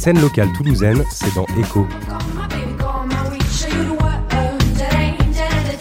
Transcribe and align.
scène 0.00 0.20
locale 0.22 0.50
toulousaine, 0.54 1.04
c'est 1.10 1.34
dans 1.34 1.44
Echo. 1.58 1.86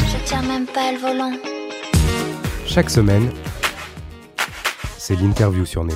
Je 0.10 0.26
tiens 0.26 0.42
même 0.42 0.66
pas 0.66 0.92
le 0.92 0.98
volant. 0.98 1.32
Chaque 2.66 2.90
semaine, 2.90 3.32
c'est 4.98 5.16
l'interview 5.16 5.66
sur 5.66 5.86
Néo. 5.86 5.96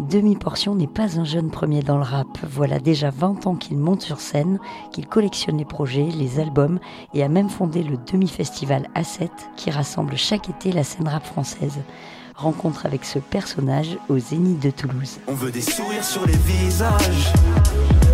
Demi-portion 0.00 0.74
n'est 0.74 0.88
pas 0.88 1.20
un 1.20 1.24
jeune 1.24 1.52
premier 1.52 1.82
dans 1.82 1.98
le 1.98 2.02
rap. 2.02 2.26
Voilà 2.42 2.80
déjà 2.80 3.10
20 3.10 3.46
ans 3.46 3.54
qu'il 3.54 3.78
monte 3.78 4.02
sur 4.02 4.18
scène, 4.18 4.58
qu'il 4.90 5.06
collectionne 5.06 5.58
les 5.58 5.64
projets, 5.64 6.08
les 6.18 6.40
albums 6.40 6.80
et 7.14 7.22
a 7.22 7.28
même 7.28 7.50
fondé 7.50 7.84
le 7.84 7.98
demi-festival 8.10 8.88
A7 8.96 9.28
qui 9.54 9.70
rassemble 9.70 10.16
chaque 10.16 10.48
été 10.48 10.72
la 10.72 10.82
scène 10.82 11.06
rap 11.06 11.24
française. 11.24 11.78
Rencontre 12.40 12.86
avec 12.86 13.04
ce 13.04 13.18
personnage 13.18 13.98
au 14.08 14.18
Zénith 14.18 14.60
de 14.60 14.70
Toulouse. 14.70 15.18
On 15.28 15.34
veut 15.34 15.50
des 15.50 15.60
sourires 15.60 16.02
sur 16.02 16.24
les 16.24 16.38
visages, 16.38 17.34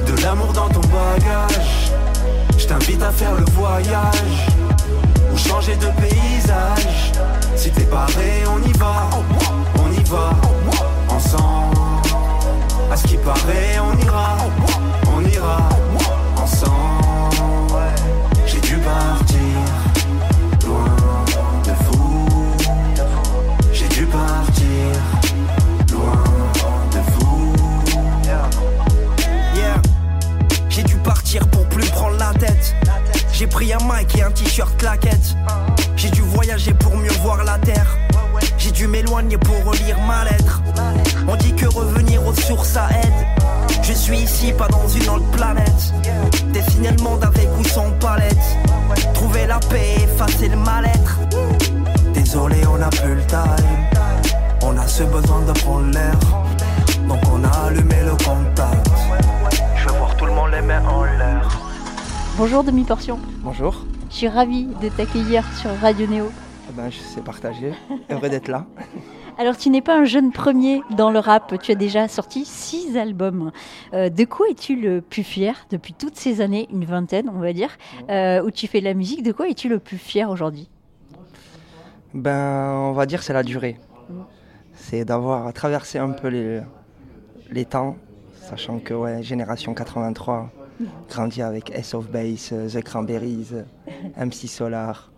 de 0.05 0.21
l'amour 0.21 0.53
dans 0.53 0.69
ton 0.69 0.81
bagage. 0.81 1.93
Je 2.59 2.67
t'invite 2.67 3.01
à 3.05 3.13
faire 3.13 3.37
le 3.37 3.45
voyage, 3.53 4.49
ou 5.33 5.37
changer 5.37 5.77
de 5.77 5.87
paysage. 6.01 7.13
Si 7.55 7.71
t'es 7.71 7.85
paré, 7.85 8.43
on 8.49 8.61
y 8.69 8.73
va, 8.73 9.09
on 9.79 9.93
y 9.93 10.03
va, 10.11 10.33
ensemble. 11.09 11.77
À 12.91 12.97
ce 12.97 13.07
qui 13.07 13.19
paraît, 13.19 13.79
on 13.79 13.97
ira, 14.05 14.39
Bonjour 62.89 63.85
je 64.09 64.15
suis 64.15 64.29
ravie 64.29 64.67
de 64.81 64.89
t'accueillir 64.89 65.45
sur 65.57 65.71
Radio 65.81 66.07
Néo. 66.07 66.31
Eh 66.71 66.73
ben, 66.73 66.89
je 66.89 66.99
sais 66.99 67.21
partager, 67.21 67.73
heureux 68.09 68.29
d'être 68.29 68.47
là. 68.47 68.65
Alors 69.39 69.57
tu 69.57 69.71
n'es 69.71 69.83
pas 69.83 69.99
un 69.99 70.05
jeune 70.05 70.31
premier 70.31 70.83
dans 70.97 71.11
le 71.11 71.19
rap, 71.19 71.53
tu 71.61 71.73
as 71.73 71.75
déjà 71.75 72.07
sorti 72.07 72.45
six 72.45 72.97
albums. 72.97 73.51
Euh, 73.93 74.09
de 74.09 74.25
quoi 74.25 74.47
es-tu 74.51 74.77
le 74.77 75.01
plus 75.01 75.25
fier 75.25 75.67
depuis 75.71 75.95
toutes 75.95 76.15
ces 76.15 76.41
années, 76.41 76.69
une 76.73 76.85
vingtaine 76.85 77.29
on 77.29 77.41
va 77.41 77.53
dire, 77.53 77.77
euh, 78.09 78.45
où 78.45 78.53
tu 78.53 78.69
fais 78.69 78.79
de 78.79 78.85
la 78.85 78.95
musique? 78.95 79.25
De 79.25 79.33
quoi 79.33 79.49
es-tu 79.49 79.69
le 79.69 79.81
plus 79.81 79.99
fier 79.99 80.31
aujourd'hui? 80.31 80.71
Ben, 82.15 82.71
on 82.73 82.93
va 82.93 83.05
dire 83.07 83.25
c'est 83.25 83.35
la 83.35 83.43
durée. 83.43 83.81
C'est 84.75 85.05
d'avoir 85.05 85.53
traversé 85.53 85.99
un 85.99 86.11
peu 86.11 86.29
les, 86.29 86.61
les 87.51 87.65
temps, 87.65 87.97
sachant 88.43 88.79
que 88.79 88.95
ouais, 88.95 89.25
génération 89.25 89.75
83, 89.75 90.53
grandi 91.09 91.43
avec 91.43 91.71
S 91.71 91.95
of 91.95 92.11
Base, 92.11 92.51
euh, 92.53 92.69
The 92.69 92.83
Cranberries, 92.83 93.49
euh, 93.53 94.25
MC 94.25 94.47
Solar, 94.49 95.11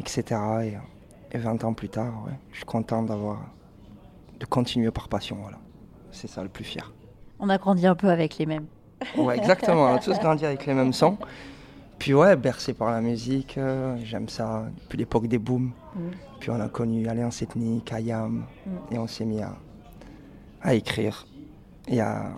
etc. 0.00 0.22
Et, 0.64 1.36
et 1.36 1.38
20 1.38 1.64
ans 1.64 1.72
plus 1.74 1.88
tard, 1.88 2.24
ouais, 2.26 2.32
je 2.52 2.56
suis 2.56 2.64
content 2.64 3.02
d'avoir 3.02 3.40
de 4.38 4.46
continuer 4.46 4.90
par 4.90 5.08
passion. 5.08 5.36
Voilà. 5.40 5.58
C'est 6.10 6.28
ça 6.28 6.42
le 6.42 6.48
plus 6.48 6.64
fier. 6.64 6.92
On 7.38 7.48
a 7.48 7.58
grandi 7.58 7.86
un 7.86 7.94
peu 7.94 8.08
avec 8.08 8.38
les 8.38 8.46
mêmes. 8.46 8.66
Ouais, 9.16 9.36
exactement. 9.36 9.84
On 9.84 9.94
a 9.94 9.98
tous 9.98 10.18
grandi 10.18 10.44
avec 10.44 10.66
les 10.66 10.74
mêmes 10.74 10.92
sons. 10.92 11.16
Puis 11.98 12.14
ouais, 12.14 12.36
bercé 12.36 12.74
par 12.74 12.90
la 12.90 13.00
musique, 13.00 13.58
euh, 13.58 13.96
j'aime 14.04 14.28
ça 14.28 14.66
depuis 14.82 14.98
l'époque 14.98 15.26
des 15.26 15.38
booms. 15.38 15.72
Puis 16.38 16.50
on 16.50 16.60
a 16.60 16.68
connu 16.68 17.08
Alliance 17.08 17.42
Ethnique, 17.42 17.92
Ayam, 17.92 18.44
et 18.90 18.98
on 18.98 19.06
s'est 19.08 19.24
mis 19.24 19.40
à, 19.42 19.56
à 20.62 20.74
écrire 20.74 21.26
et 21.88 22.00
à, 22.00 22.30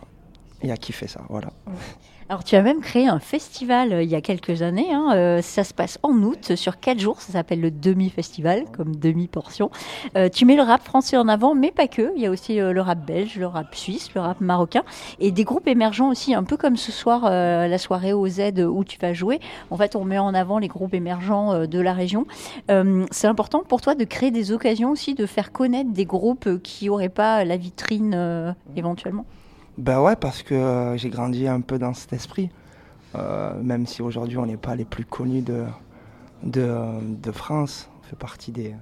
et 0.62 0.72
à 0.72 0.76
kiffer 0.76 1.06
ça. 1.06 1.20
Voilà. 1.28 1.49
Alors 2.31 2.44
tu 2.44 2.54
as 2.54 2.62
même 2.62 2.81
créé 2.81 3.08
un 3.08 3.19
festival 3.19 3.92
euh, 3.92 4.03
il 4.04 4.08
y 4.08 4.14
a 4.14 4.20
quelques 4.20 4.62
années, 4.62 4.92
hein, 4.92 5.08
euh, 5.16 5.42
ça 5.42 5.64
se 5.64 5.75
passe 5.75 5.98
en 6.04 6.12
août, 6.12 6.54
sur 6.54 6.78
quatre 6.78 7.00
jours, 7.00 7.20
ça 7.20 7.32
s'appelle 7.32 7.60
le 7.60 7.72
demi-festival, 7.72 8.66
comme 8.70 8.94
demi-portion. 8.94 9.72
Euh, 10.16 10.28
tu 10.28 10.44
mets 10.44 10.54
le 10.54 10.62
rap 10.62 10.80
français 10.84 11.16
en 11.16 11.26
avant, 11.26 11.56
mais 11.56 11.72
pas 11.72 11.88
que, 11.88 12.12
il 12.14 12.22
y 12.22 12.26
a 12.26 12.30
aussi 12.30 12.59
le 12.59 12.80
rap 12.80 13.04
belge, 13.04 13.36
le 13.36 13.48
rap 13.48 13.75
suisse, 13.75 14.14
le 14.14 14.20
rap 14.20 14.41
marocain, 14.41 14.84
et 15.19 15.32
des 15.32 15.42
groupes 15.42 15.66
émergents 15.66 16.09
aussi, 16.09 16.32
un 16.32 16.44
peu 16.44 16.56
comme 16.56 16.76
ce 16.76 16.92
soir, 16.92 17.28
la 17.28 17.78
soirée 17.78 18.12
au 18.12 18.28
Z 18.28 18.60
où 18.60 18.84
tu 18.84 18.97
vas 19.00 19.12
jouer. 19.12 19.41
En 19.70 19.76
fait, 19.76 19.97
on 19.97 20.04
met 20.04 20.20
en 20.20 20.32
avant 20.32 20.60
les 20.60 20.69
groupes 20.69 20.94
émergents 20.94 21.66
de 21.66 21.80
la 21.80 21.94
région. 21.94 22.26
C'est 23.10 23.26
important 23.26 23.64
pour 23.66 23.80
toi 23.80 23.97
de 23.97 24.04
créer 24.04 24.30
des 24.30 24.53
occasions 24.53 24.91
aussi, 24.91 25.14
de 25.14 25.26
faire 25.26 25.50
connaître 25.50 25.91
des 25.91 26.04
groupes 26.04 26.62
qui 26.62 26.86
n'auraient 26.86 27.09
pas 27.09 27.44
la 27.44 27.56
vitrine 27.56 28.54
éventuellement? 28.76 29.25
Ben 29.80 29.98
ouais, 30.02 30.14
parce 30.14 30.42
que 30.42 30.54
euh, 30.54 30.96
j'ai 30.98 31.08
grandi 31.08 31.48
un 31.48 31.62
peu 31.62 31.78
dans 31.78 31.94
cet 31.94 32.12
esprit. 32.12 32.50
Euh, 33.14 33.60
même 33.62 33.86
si 33.86 34.02
aujourd'hui 34.02 34.36
on 34.36 34.44
n'est 34.46 34.58
pas 34.58 34.76
les 34.76 34.84
plus 34.84 35.06
connus 35.06 35.41
de, 35.42 35.64
de, 36.42 36.76
de 37.02 37.32
France, 37.32 37.88
on 38.00 38.06
fait 38.06 38.16
partie 38.16 38.52
des 38.52 38.74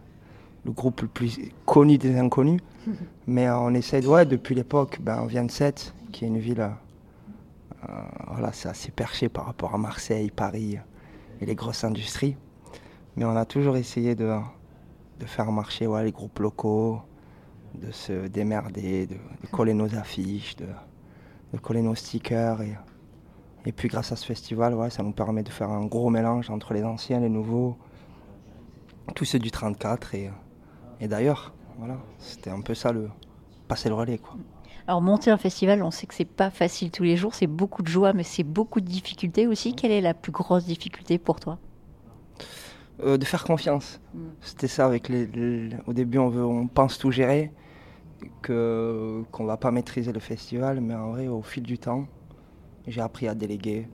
le 0.65 0.73
groupe 0.73 1.03
le 1.03 1.09
plus 1.09 1.39
connu 1.67 1.99
des 1.99 2.19
inconnus. 2.19 2.61
Mais 3.29 3.47
euh, 3.47 3.57
on 3.59 3.75
essaie, 3.75 4.01
de- 4.01 4.09
ouais, 4.09 4.27
depuis 4.27 4.57
l'époque, 4.57 4.99
ben, 5.01 5.21
on 5.23 5.27
vient 5.27 5.45
de 5.45 5.53
Sète, 5.53 5.95
qui 6.13 6.25
est 6.25 6.29
une 6.29 6.39
ville, 6.41 6.61
euh, 6.61 7.93
voilà, 8.29 8.53
c'est 8.53 8.69
assez 8.69 8.91
perché 8.91 9.29
par 9.29 9.47
rapport 9.47 9.75
à 9.75 9.79
Marseille, 9.79 10.31
Paris 10.31 10.79
et 11.41 11.47
les 11.47 11.55
grosses 11.55 11.85
industries. 11.85 12.37
Mais 13.17 13.25
on 13.25 13.37
a 13.37 13.45
toujours 13.45 13.77
essayé 13.77 14.17
de, 14.17 14.37
de 15.21 15.27
faire 15.27 15.53
marcher 15.53 15.87
ouais, 15.87 16.05
les 16.05 16.13
groupes 16.13 16.41
locaux, 16.41 17.01
de 17.75 17.93
se 17.93 18.27
démerder, 18.27 19.07
de, 19.07 19.15
de 19.15 19.47
coller 19.53 19.75
nos 19.75 19.95
affiches, 19.95 20.57
de, 20.57 20.67
de 21.53 21.59
coller 21.59 21.83
nos 21.83 21.95
stickers. 21.95 22.63
Et, 22.63 22.77
et 23.67 23.73
puis 23.73 23.89
grâce 23.89 24.13
à 24.13 24.17
ce 24.17 24.25
festival, 24.27 24.75
ouais, 24.75 24.91
ça 24.91 25.03
nous 25.03 25.13
permet 25.13 25.43
de 25.43 25.49
faire 25.51 25.71
un 25.71 25.85
gros 25.87 26.11
mélange 26.11 26.51
entre 26.51 26.75
les 26.75 26.85
anciens, 26.85 27.21
les 27.21 27.29
nouveaux, 27.29 27.77
tous 29.15 29.25
ceux 29.25 29.39
du 29.39 29.51
34 29.51 30.15
et, 30.15 30.31
et 31.01 31.09
d'ailleurs. 31.09 31.53
Voilà, 31.79 31.97
c'était 32.19 32.51
un 32.51 32.61
peu 32.61 32.75
ça 32.75 32.91
le 32.91 33.09
passer 33.69 33.89
le 33.89 33.95
relais 33.95 34.19
quoi. 34.19 34.35
Alors 34.89 35.01
monter 35.01 35.31
un 35.31 35.37
festival, 35.37 35.83
on 35.85 35.93
sait 35.93 36.07
que 36.09 36.15
c'est 36.15 36.25
pas 36.25 36.51
facile 36.51 36.91
tous 36.91 37.05
les 37.05 37.17
jours, 37.17 37.35
c'est 37.37 37.47
beaucoup 37.47 37.83
de 37.83 37.89
joie, 37.89 38.13
mais 38.15 38.25
c'est 38.25 38.43
beaucoup 38.43 38.81
de 38.81 38.87
difficultés 38.87 39.47
aussi. 39.47 39.75
Quelle 39.77 39.93
est 39.93 40.01
la 40.01 40.15
plus 40.15 40.33
grosse 40.33 40.65
difficulté 40.65 41.19
pour 41.19 41.39
toi? 41.39 41.59
Euh, 43.05 43.17
de 43.17 43.25
faire 43.25 43.45
confiance. 43.45 44.01
C'était 44.41 44.67
ça 44.67 44.87
avec 44.87 45.09
les, 45.09 45.27
les- 45.27 45.77
au 45.87 45.93
début 45.93 46.19
on 46.19 46.31
veut 46.31 46.45
on 46.45 46.67
pense 46.67 46.99
tout 46.99 47.13
gérer 47.13 47.53
que 48.43 49.23
qu'on 49.31 49.45
va 49.45 49.57
pas 49.57 49.71
maîtriser 49.71 50.13
le 50.13 50.21
festival 50.21 50.81
mais 50.81 50.95
en 50.95 51.11
vrai 51.11 51.29
au 51.29 51.43
fil 51.43 51.63
du 51.63 51.79
temps 51.79 52.07
j'ai 52.87 53.01
appris 53.01 53.29
à 53.29 53.35
déléguer 53.35 53.89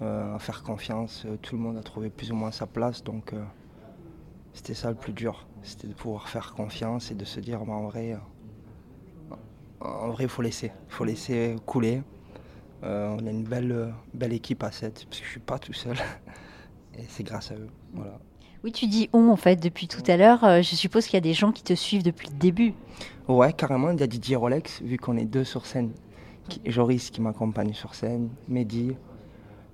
euh, 0.00 0.36
à 0.36 0.38
faire 0.38 0.62
confiance. 0.62 1.24
Euh, 1.26 1.36
tout 1.42 1.56
le 1.56 1.62
monde 1.62 1.76
a 1.76 1.82
trouvé 1.82 2.08
plus 2.08 2.30
ou 2.30 2.36
moins 2.36 2.52
sa 2.52 2.66
place 2.66 3.02
donc 3.02 3.32
euh, 3.32 3.42
c'était 4.52 4.74
ça 4.74 4.90
le 4.90 4.96
plus 4.96 5.12
dur 5.12 5.46
c'était 5.62 5.88
de 5.88 5.94
pouvoir 5.94 6.28
faire 6.28 6.54
confiance 6.54 7.10
et 7.10 7.14
de 7.14 7.24
se 7.24 7.40
dire 7.40 7.64
bah, 7.64 7.72
en 7.72 7.88
vrai 7.88 8.12
euh, 8.12 9.34
en 9.80 10.10
vrai 10.10 10.28
faut 10.28 10.42
laisser 10.42 10.72
faut 10.88 11.04
laisser 11.04 11.56
couler. 11.66 12.02
On 12.80 13.26
a 13.26 13.30
une 13.30 13.42
belle 13.42 13.92
belle 14.14 14.32
équipe 14.32 14.62
à 14.62 14.70
7 14.70 15.06
parce 15.06 15.18
que 15.18 15.26
je 15.26 15.30
suis 15.30 15.40
pas 15.40 15.58
tout 15.58 15.72
seul. 15.72 15.96
Et 16.94 17.04
c'est 17.08 17.24
grâce 17.24 17.50
à 17.50 17.54
eux 17.56 17.68
voilà 17.92 18.20
Oui, 18.64 18.72
tu 18.72 18.86
dis 18.86 19.08
on 19.12 19.28
en 19.30 19.36
fait 19.36 19.56
depuis 19.56 19.86
tout 19.88 20.02
à 20.08 20.16
l'heure. 20.16 20.42
Euh, 20.44 20.62
je 20.62 20.74
suppose 20.74 21.04
qu'il 21.06 21.14
y 21.14 21.18
a 21.18 21.20
des 21.20 21.34
gens 21.34 21.52
qui 21.52 21.62
te 21.62 21.74
suivent 21.74 22.02
depuis 22.02 22.28
le 22.28 22.36
début. 22.36 22.74
Ouais, 23.28 23.52
carrément. 23.52 23.90
Il 23.90 24.00
y 24.00 24.02
a 24.02 24.06
Didier 24.06 24.36
Rolex, 24.36 24.82
vu 24.82 24.96
qu'on 24.98 25.16
est 25.16 25.24
deux 25.24 25.44
sur 25.44 25.66
scène. 25.66 25.92
Joris 26.64 27.10
qui 27.10 27.20
m'accompagne 27.20 27.74
sur 27.74 27.94
scène, 27.94 28.30
Mehdi, 28.48 28.96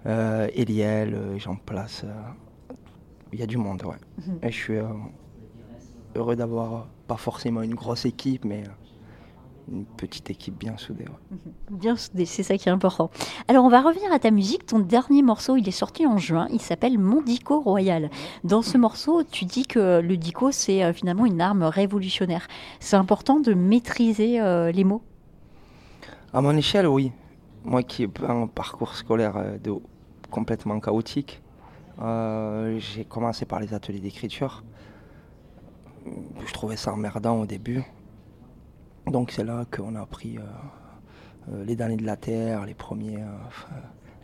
euh, 0.07 0.49
Eliel, 0.55 1.15
euh, 1.15 1.39
j'en 1.39 1.55
place. 1.55 2.03
euh, 2.05 2.75
Il 3.33 3.39
y 3.39 3.43
a 3.43 3.47
du 3.47 3.57
monde, 3.57 3.83
ouais. 3.85 3.97
Et 4.43 4.51
je 4.51 4.57
suis 4.57 4.79
heureux 6.17 6.35
d'avoir 6.37 6.89
pas 7.07 7.17
forcément 7.17 7.63
une 7.63 7.75
grosse 7.77 8.05
équipe, 8.07 8.45
mais 8.45 8.65
une 9.71 9.85
petite 9.85 10.31
équipe 10.31 10.59
bien 10.59 10.77
soudée. 10.77 11.05
ouais. 11.05 11.39
Bien 11.71 11.97
soudé, 11.97 12.27
c'est 12.27 12.43
ça 12.43 12.57
qui 12.57 12.69
est 12.69 12.73
important. 12.73 13.11
Alors 13.49 13.65
on 13.65 13.69
va 13.69 13.81
revenir 13.81 14.13
à 14.13 14.19
ta 14.19 14.31
musique. 14.31 14.67
Ton 14.67 14.79
dernier 14.79 15.23
morceau, 15.23 15.57
il 15.57 15.67
est 15.69 15.73
sorti 15.73 16.07
en 16.07 16.19
juin. 16.19 16.47
Il 16.53 16.61
s'appelle 16.61 16.99
Mon 16.99 17.23
Dico 17.23 17.61
Royal. 17.61 18.11
Dans 18.45 18.63
ce 18.63 18.77
morceau, 18.79 19.23
tu 19.23 19.45
dis 19.45 19.67
que 19.67 20.01
le 20.01 20.17
dico, 20.17 20.51
c'est 20.51 20.85
euh, 20.85 20.93
finalement 20.93 21.27
une 21.27 21.41
arme 21.41 21.63
révolutionnaire. 21.63 22.47
C'est 22.81 22.97
important 22.97 23.41
de 23.41 23.55
maîtriser 23.55 24.41
euh, 24.41 24.71
les 24.71 24.85
mots? 24.85 25.03
À 26.33 26.41
mon 26.41 26.57
échelle, 26.57 26.87
oui. 26.87 27.13
Moi 27.65 27.83
qui 27.83 28.03
ai 28.03 28.11
un 28.29 28.47
parcours 28.47 28.95
scolaire 28.95 29.37
euh, 29.37 29.57
de, 29.59 29.73
complètement 30.31 30.79
chaotique, 30.81 31.41
euh, 32.03 32.79
j'ai 32.79 33.05
commencé 33.05 33.45
par 33.45 33.61
les 33.61 33.73
ateliers 33.73 34.01
d'écriture. 34.01 34.65
Je 36.45 36.53
trouvais 36.53 36.77
ça 36.77 36.93
emmerdant 36.93 37.41
au 37.41 37.47
début. 37.47 37.85
Donc 39.07 39.31
c'est 39.31 39.45
là 39.45 39.65
qu'on 39.71 39.95
a 39.95 40.01
appris 40.01 40.39
euh, 40.39 41.65
les 41.65 41.77
damnés 41.77 41.97
de 41.97 42.07
la 42.07 42.17
terre, 42.17 42.65
les 42.67 42.75
premiers, 42.75 43.19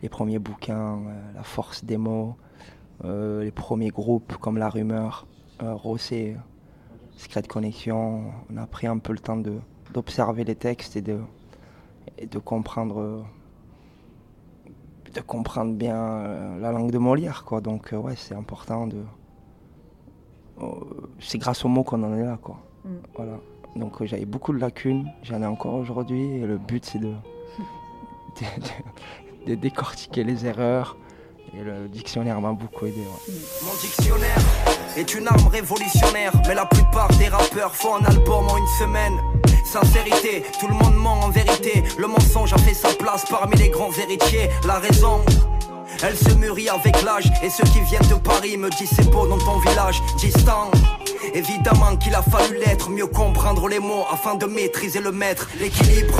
les 0.01 0.09
premiers 0.09 0.39
bouquins, 0.39 0.99
la 1.35 1.43
force 1.43 1.85
des 1.85 1.97
mots, 1.97 2.35
les 3.03 3.51
premiers 3.51 3.89
groupes 3.89 4.37
comme 4.37 4.57
La 4.57 4.69
Rumeur, 4.69 5.27
Rossé, 5.59 6.35
Secret 7.15 7.43
Connexion. 7.43 8.23
On 8.51 8.57
a 8.57 8.65
pris 8.65 8.87
un 8.87 8.97
peu 8.97 9.13
le 9.13 9.19
temps 9.19 9.37
d'observer 9.93 10.43
les 10.43 10.55
textes 10.55 10.95
et 10.95 11.01
de, 11.01 11.19
et 12.17 12.25
de 12.25 12.39
comprendre 12.39 13.23
de 15.13 15.21
comprendre 15.21 15.73
bien 15.73 15.97
euh, 15.97 16.59
la 16.59 16.71
langue 16.71 16.91
de 16.91 16.97
Molière 16.97 17.43
quoi 17.43 17.61
donc 17.61 17.93
euh, 17.93 17.97
ouais 17.97 18.15
c'est 18.15 18.35
important 18.35 18.87
de 18.87 19.03
euh, 20.61 20.65
c'est 21.19 21.37
grâce 21.37 21.65
aux 21.65 21.67
mots 21.67 21.83
qu'on 21.83 22.03
en 22.03 22.15
est 22.15 22.23
là 22.23 22.37
quoi 22.41 22.59
mm. 22.85 22.89
voilà 23.15 23.39
donc 23.75 24.03
j'avais 24.03 24.25
beaucoup 24.25 24.53
de 24.53 24.59
lacunes 24.59 25.11
j'en 25.23 25.41
ai 25.41 25.45
encore 25.45 25.75
aujourd'hui 25.75 26.37
et 26.37 26.45
le 26.45 26.57
but 26.57 26.85
c'est 26.85 26.99
de, 26.99 27.13
de, 29.47 29.55
décortiquer 29.55 30.23
les 30.23 30.45
erreurs 30.45 30.97
et 31.53 31.63
le 31.63 31.87
dictionnaire 31.87 32.39
m'a 32.41 32.53
beaucoup 32.53 32.85
aidé 32.85 33.03
mon 33.63 33.73
dictionnaire 33.81 34.37
est 34.97 35.13
une 35.15 35.27
arme 35.27 35.47
révolutionnaire 35.47 36.31
mais 36.47 36.55
la 36.55 36.65
plupart 36.65 37.09
des 37.17 37.27
rappeurs 37.27 37.75
font 37.75 37.95
un 37.95 38.05
album 38.05 38.47
en 38.47 38.57
une 38.57 38.79
semaine 38.79 39.19
Sincérité, 39.71 40.43
tout 40.59 40.67
le 40.67 40.73
monde 40.73 40.95
ment 40.95 41.21
en 41.21 41.29
vérité. 41.29 41.81
Le 41.97 42.05
mensonge 42.05 42.51
a 42.51 42.57
fait 42.57 42.73
sa 42.73 42.89
place 42.89 43.23
parmi 43.29 43.55
les 43.55 43.69
grands 43.69 43.93
héritiers. 43.93 44.49
La 44.67 44.79
raison. 44.79 45.21
Elle 46.03 46.17
se 46.17 46.33
mûrit 46.33 46.67
avec 46.67 47.01
l'âge 47.03 47.31
Et 47.43 47.49
ceux 47.49 47.63
qui 47.65 47.79
viennent 47.81 48.07
de 48.09 48.15
Paris 48.15 48.57
me 48.57 48.69
disent 48.71 48.89
c'est 48.95 49.09
beau 49.11 49.27
dans 49.27 49.37
ton 49.37 49.59
village 49.59 50.01
Distant 50.17 50.71
Évidemment 51.33 51.95
qu'il 51.97 52.15
a 52.15 52.21
fallu 52.21 52.57
l'être 52.57 52.89
Mieux 52.89 53.07
comprendre 53.07 53.67
les 53.67 53.79
mots 53.79 54.05
afin 54.11 54.35
de 54.35 54.45
maîtriser 54.45 54.99
le 54.99 55.11
maître. 55.11 55.47
L'équilibre 55.59 56.17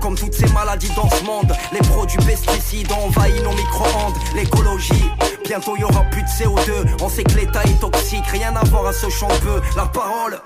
comme 0.00 0.14
toutes 0.14 0.34
ces 0.34 0.46
maladies 0.52 0.92
dans 0.94 1.10
ce 1.10 1.24
monde 1.24 1.52
Les 1.72 1.80
produits 1.80 2.18
pesticides 2.18 2.90
ont 2.92 3.06
envahi 3.06 3.40
nos 3.42 3.50
micro-ondes. 3.50 4.14
L'écologie 4.34 5.10
Bientôt 5.44 5.76
y 5.76 5.82
aura 5.82 6.02
plus 6.04 6.22
de 6.22 6.28
CO2 6.28 7.02
On 7.02 7.08
sait 7.08 7.24
que 7.24 7.34
l'état 7.34 7.64
est 7.64 7.80
toxique 7.80 8.26
Rien 8.30 8.54
à 8.54 8.64
voir 8.66 8.86
à 8.86 8.92
ce 8.92 9.06
peu 9.06 9.60
La 9.76 9.86
parole 9.86 10.38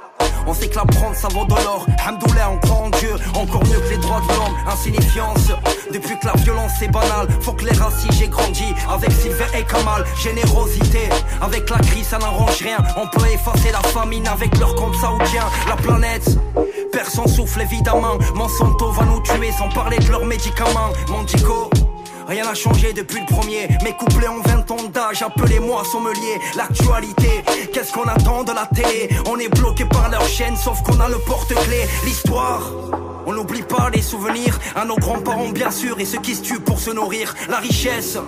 on 0.47 0.55
sait 0.55 0.69
que 0.69 0.77
la 0.77 0.85
prendre 0.85 1.15
ça 1.15 1.29
vaut 1.29 1.45
de 1.45 1.51
l'or. 1.51 1.87
Hamdoullah 2.07 2.51
on 2.51 2.59
croit 2.59 2.87
en 2.87 2.91
Dieu. 2.91 3.15
Encore 3.35 3.65
mieux 3.65 3.81
que 3.81 3.91
les 3.91 3.99
droits 3.99 4.21
de 4.21 4.29
l'homme. 4.35 4.57
Insignifiance. 4.67 5.53
Depuis 5.93 6.19
que 6.19 6.27
la 6.27 6.33
violence 6.35 6.81
est 6.81 6.89
banale 6.89 7.29
Faut 7.41 7.53
que 7.53 7.65
les 7.65 7.77
racistes 7.77 8.13
j'ai 8.19 8.29
grandi. 8.29 8.75
Avec 8.91 9.13
Sylvain 9.13 9.47
et 9.59 9.65
Kamal 9.65 10.05
Générosité. 10.17 11.09
Avec 11.41 11.69
la 11.71 11.79
crise 11.79 12.07
ça 12.09 12.19
n'arrange 12.19 12.59
rien. 12.61 12.79
On 12.97 13.07
peut 13.07 13.27
effacer 13.27 13.71
la 13.73 13.83
famine 13.91 14.27
avec 14.27 14.59
leur 14.59 14.75
compte 14.75 14.95
saoudien. 14.97 15.45
La 15.69 15.77
planète 15.77 16.39
Personne 16.93 17.29
souffle 17.29 17.63
évidemment. 17.63 18.19
Monsanto 18.35 18.91
va 18.93 19.05
nous 19.05 19.21
tuer 19.21 19.51
sans 19.53 19.69
parler 19.69 19.99
de 19.99 20.11
leurs 20.11 20.27
médicaments. 20.27 20.93
Mondico 21.09 21.71
Rien 22.27 22.45
n'a 22.45 22.55
changé 22.55 22.93
depuis 22.93 23.21
le 23.21 23.27
premier. 23.27 23.69
Mes 23.85 23.93
couplets 23.93 24.29
ont 24.29 24.41
20 24.43 24.71
ans 24.71 24.89
d'âge, 24.93 25.23
appelez-moi 25.23 25.85
sommelier. 25.85 26.41
L'actualité, 26.57 27.45
qu'est-ce 27.73 27.93
qu'on 27.93 28.05
attend 28.05 28.45
de 28.45 28.53
la 28.53 28.67
télé? 28.67 29.11
On 29.27 29.39
est 29.39 29.49
bloqué 29.49 29.85
par 29.85 30.11
leur 30.11 30.27
chaîne, 30.27 30.57
sauf 30.57 30.83
qu'on 30.83 30.99
a 31.01 31.09
le 31.09 31.19
porte-clés. 31.19 31.87
L'histoire. 32.05 32.71
On 33.25 33.33
n'oublie 33.33 33.63
pas 33.63 33.89
les 33.91 34.03
souvenirs 34.03 34.59
à 34.75 34.85
nos 34.85 34.97
grands-parents 34.97 35.51
bien 35.51 35.71
sûr 35.71 35.99
et 36.01 36.05
ceux 36.05 36.21
qui 36.21 36.35
se 36.35 36.43
tuent 36.43 36.61
pour 36.61 36.81
se 36.81 36.91
nourrir. 36.91 37.35
La 37.49 37.59
richesse, 37.59 38.19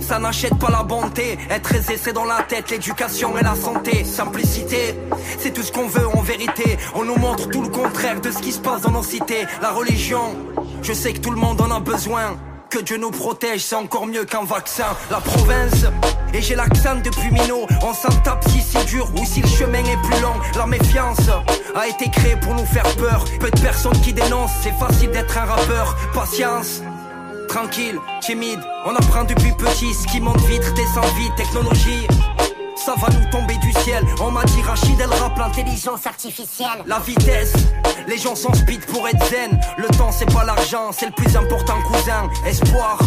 ça 0.00 0.18
n'achète 0.18 0.58
pas 0.58 0.70
la 0.70 0.82
bonté. 0.82 1.38
Être 1.50 1.74
aisé 1.74 1.96
c'est 1.96 2.12
dans 2.12 2.24
la 2.24 2.42
tête, 2.42 2.70
l'éducation 2.70 3.38
et 3.38 3.42
la 3.42 3.54
santé. 3.54 4.04
Simplicité, 4.04 4.96
c'est 5.38 5.52
tout 5.52 5.62
ce 5.62 5.70
qu'on 5.70 5.86
veut 5.86 6.08
en 6.08 6.22
vérité. 6.22 6.78
On 6.94 7.04
nous 7.04 7.16
montre 7.16 7.48
tout 7.48 7.62
le 7.62 7.68
contraire 7.68 8.20
de 8.20 8.30
ce 8.30 8.38
qui 8.38 8.52
se 8.52 8.58
passe 8.58 8.82
dans 8.82 8.90
nos 8.90 9.04
cités. 9.04 9.46
La 9.62 9.70
religion, 9.70 10.34
je 10.82 10.92
sais 10.92 11.12
que 11.12 11.20
tout 11.20 11.30
le 11.30 11.40
monde 11.40 11.60
en 11.60 11.70
a 11.70 11.78
besoin. 11.78 12.36
Que 12.70 12.78
Dieu 12.78 12.98
nous 12.98 13.10
protège, 13.10 13.64
c'est 13.64 13.74
encore 13.74 14.06
mieux 14.06 14.24
qu'un 14.24 14.44
vaccin. 14.44 14.96
La 15.10 15.20
province, 15.20 15.86
et 16.32 16.40
j'ai 16.40 16.54
l'accent 16.54 16.94
depuis 17.02 17.32
Minot. 17.32 17.66
On 17.82 17.92
s'en 17.92 18.14
tape 18.22 18.44
si 18.48 18.62
c'est 18.62 18.84
dur 18.84 19.10
ou 19.16 19.24
si 19.24 19.40
le 19.40 19.48
chemin 19.48 19.80
est 19.80 20.00
plus 20.08 20.20
long. 20.22 20.34
La 20.56 20.66
méfiance 20.66 21.18
a 21.74 21.88
été 21.88 22.08
créée 22.10 22.36
pour 22.36 22.54
nous 22.54 22.64
faire 22.66 22.84
peur. 22.96 23.24
Peu 23.40 23.50
de 23.50 23.60
personnes 23.60 24.00
qui 24.02 24.12
dénoncent, 24.12 24.52
c'est 24.62 24.74
facile 24.78 25.10
d'être 25.10 25.36
un 25.36 25.46
rappeur. 25.46 25.96
Patience. 26.14 26.82
Tranquille, 27.48 27.98
timide, 28.20 28.60
on 28.86 28.94
apprend 28.94 29.24
depuis 29.24 29.50
petit, 29.58 29.92
ce 29.92 30.06
qui 30.06 30.20
monte 30.20 30.40
vite, 30.42 30.62
descend 30.74 31.04
vite, 31.18 31.34
technologie 31.36 32.06
ça 32.80 32.94
va 32.94 33.08
nous 33.08 33.30
tomber 33.30 33.56
du 33.58 33.72
ciel. 33.72 34.04
On 34.20 34.30
m'a 34.30 34.44
dit 34.44 34.62
Rachid, 34.62 34.98
elle 34.98 35.12
rap 35.12 35.36
l'intelligence 35.36 36.06
artificielle. 36.06 36.82
La 36.86 36.98
vitesse, 36.98 37.52
les 38.08 38.16
gens 38.16 38.34
sont 38.34 38.54
speed 38.54 38.84
pour 38.86 39.06
être 39.06 39.22
zen. 39.26 39.60
Le 39.76 39.86
temps, 39.98 40.10
c'est 40.10 40.32
pas 40.32 40.44
l'argent, 40.44 40.90
c'est 40.90 41.06
le 41.06 41.12
plus 41.12 41.36
important, 41.36 41.80
cousin. 41.82 42.28
Espoir 42.46 42.98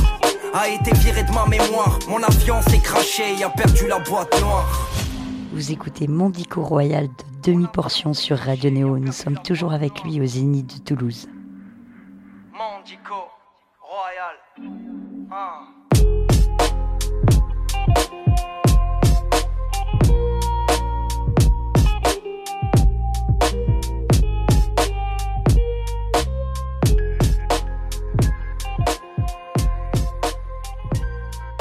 a 0.54 0.70
été 0.70 0.92
viré 0.94 1.24
de 1.24 1.32
ma 1.32 1.48
mémoire. 1.48 1.98
Mon 2.08 2.22
avion 2.22 2.62
s'est 2.62 2.80
craché 2.80 3.36
et 3.40 3.44
a 3.44 3.50
perdu 3.50 3.88
la 3.88 4.00
boîte 4.00 4.40
noire. 4.42 4.90
Vous 5.52 5.72
écoutez 5.72 6.08
Mondico 6.08 6.62
Royal 6.62 7.08
de 7.08 7.52
demi-portion 7.52 8.14
sur 8.14 8.38
Radio 8.38 8.70
Néo. 8.70 9.00
Nous 9.00 9.12
sommes 9.12 9.40
toujours 9.40 9.74
avec 9.74 10.04
lui 10.04 10.22
au 10.22 10.26
Zénith 10.26 10.78
de 10.78 10.84
Toulouse. 10.84 11.28
Mondico 12.54 13.16
Royal. 13.82 14.36
Ah. 15.32 15.83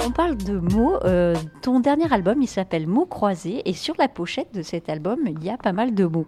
On 0.05 0.11
parle 0.11 0.37
de 0.37 0.59
mots. 0.59 0.97
Euh, 1.05 1.35
ton 1.61 1.81
dernier 1.81 2.13
album, 2.13 2.43
il 2.43 2.47
s'appelle 2.49 2.87
Mots 2.87 3.07
croisés. 3.07 3.63
Et 3.65 3.73
sur 3.73 3.95
la 3.99 4.09
pochette 4.09 4.53
de 4.53 4.63
cet 4.63 4.89
album, 4.89 5.21
il 5.27 5.45
y 5.45 5.51
a 5.51 5.57
pas 5.57 5.73
mal 5.73 5.95
de 5.95 6.05
mots. 6.05 6.27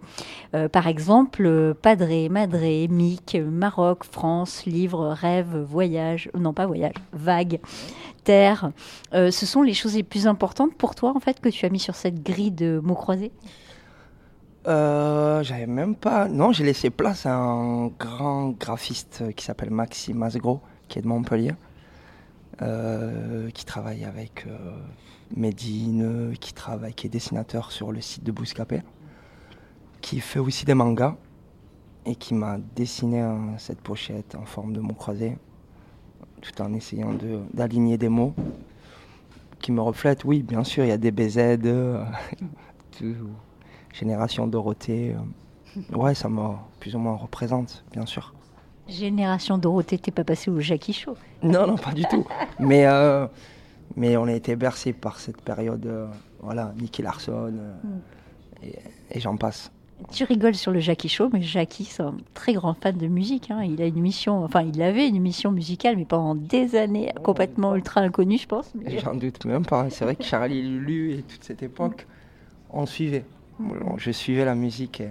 Euh, 0.53 0.69
par 0.69 0.87
exemple, 0.87 1.43
euh, 1.45 1.73
Padré, 1.73 2.29
Madré, 2.29 2.87
Mic, 2.89 3.35
Maroc, 3.35 4.03
France, 4.05 4.65
livre, 4.65 5.09
rêve, 5.09 5.57
voyage. 5.57 6.29
Non, 6.37 6.53
pas 6.53 6.65
voyage, 6.65 6.93
vague, 7.13 7.59
terre. 8.23 8.71
ce 9.11 9.45
sont 9.45 9.61
les 9.61 9.73
choses 9.73 9.95
les 9.95 10.03
plus 10.03 10.27
importantes 10.27 10.73
pour 10.75 10.95
toi, 10.95 11.13
en 11.15 11.19
fait, 11.19 11.39
que 11.39 11.49
tu 11.49 11.65
as 11.65 11.69
mis 11.69 11.79
sur 11.79 11.95
cette 11.95 12.23
grille 12.23 12.51
de 12.51 12.79
mots 12.83 12.95
croisés? 12.95 13.31
J'avais 14.65 15.67
même 15.67 15.95
pas. 15.95 16.27
Non, 16.27 16.51
j'ai 16.51 16.63
laissé 16.63 16.89
place 16.89 17.25
à 17.25 17.35
un 17.35 17.87
grand 17.87 18.49
graphiste 18.49 19.23
qui 19.35 19.45
s'appelle 19.45 19.69
Maxime 19.69 20.17
Masgro, 20.17 20.61
qui 20.87 20.99
est 20.99 21.01
de 21.01 21.07
Montpellier. 21.07 21.53
Euh, 22.61 23.49
qui 23.49 23.65
travaille 23.65 24.05
avec 24.05 24.45
euh, 24.47 24.77
Medine, 25.35 26.33
qui 26.39 26.53
travaille, 26.53 26.93
qui 26.93 27.07
est 27.07 27.09
dessinateur 27.09 27.69
sur 27.69 27.91
le 27.91 27.99
site 27.99 28.23
de 28.23 28.31
Bouscapé, 28.31 28.81
qui 29.99 30.21
fait 30.21 30.39
aussi 30.39 30.63
des 30.63 30.73
mangas 30.73 31.17
et 32.05 32.15
qui 32.15 32.33
m'a 32.33 32.57
dessiné 32.75 33.27
cette 33.57 33.81
pochette 33.81 34.35
en 34.35 34.45
forme 34.45 34.71
de 34.71 34.79
mot 34.79 34.93
croisé, 34.93 35.37
tout 36.41 36.61
en 36.61 36.73
essayant 36.73 37.13
d'aligner 37.53 37.97
des 37.97 38.09
mots 38.09 38.33
qui 39.59 39.73
me 39.73 39.81
reflètent. 39.81 40.23
Oui, 40.23 40.41
bien 40.41 40.63
sûr, 40.63 40.85
il 40.85 40.89
y 40.89 40.93
a 40.93 40.97
des 40.97 41.11
BZ, 41.11 41.59
Génération 43.93 44.47
Dorothée. 44.47 45.13
ouais, 45.93 46.15
ça 46.15 46.29
me 46.29 46.41
plus 46.79 46.95
ou 46.95 46.99
moins 46.99 47.15
représente, 47.15 47.83
bien 47.91 48.05
sûr. 48.05 48.33
Génération 48.87 49.57
Dorothée, 49.57 49.97
t'es 49.97 50.11
pas 50.11 50.23
passé 50.23 50.51
au 50.51 50.59
Jackie 50.59 50.93
Show 50.93 51.15
Non, 51.41 51.67
non, 51.67 51.75
pas 51.75 51.91
du 51.91 52.03
tout. 52.03 52.25
mais, 52.59 52.85
euh, 52.85 53.27
mais 53.95 54.15
on 54.17 54.25
a 54.25 54.33
été 54.33 54.55
bercé 54.55 54.93
par 54.93 55.19
cette 55.19 55.41
période, 55.41 55.85
euh, 55.85 56.07
voilà, 56.41 56.73
Nicky 56.79 57.01
Larson, 57.01 57.53
euh, 57.57 57.73
mm. 57.83 58.67
et, 59.11 59.19
j'en 59.19 59.37
passe. 59.37 59.71
Tu 60.11 60.25
rigoles 60.25 60.55
sur 60.55 60.71
le 60.71 60.79
Jackie 60.79 61.07
Show, 61.07 61.29
mais 61.31 61.41
Jackie, 61.41 61.85
c'est 61.85 62.03
un 62.03 62.17
très 62.33 62.53
grand 62.53 62.73
fan 62.73 62.97
de 62.97 63.07
musique. 63.07 63.49
Hein. 63.49 63.63
Il 63.63 63.81
a 63.81 63.85
une 63.85 64.01
mission, 64.01 64.43
enfin, 64.43 64.61
il 64.61 64.81
avait 64.81 65.07
une 65.07 65.21
mission 65.21 65.51
musicale, 65.51 65.95
mais 65.95 66.05
pendant 66.05 66.35
des 66.35 66.75
années, 66.75 67.13
complètement 67.23 67.75
ultra 67.75 68.01
inconnue, 68.01 68.37
je 68.37 68.45
pense. 68.45 68.73
J'en 69.03 69.15
doute 69.15 69.45
même 69.45 69.65
pas. 69.65 69.89
C'est 69.89 70.03
vrai 70.03 70.17
que 70.17 70.23
Charlie 70.23 70.61
Lulu 70.61 71.13
et 71.13 71.21
toute 71.21 71.43
cette 71.45 71.63
époque, 71.63 72.05
on 72.69 72.85
suivait. 72.85 73.23
Mm. 73.57 73.71
Je 73.97 74.11
suivais 74.11 74.43
la 74.43 74.53
musique 74.53 74.99
et, 75.01 75.09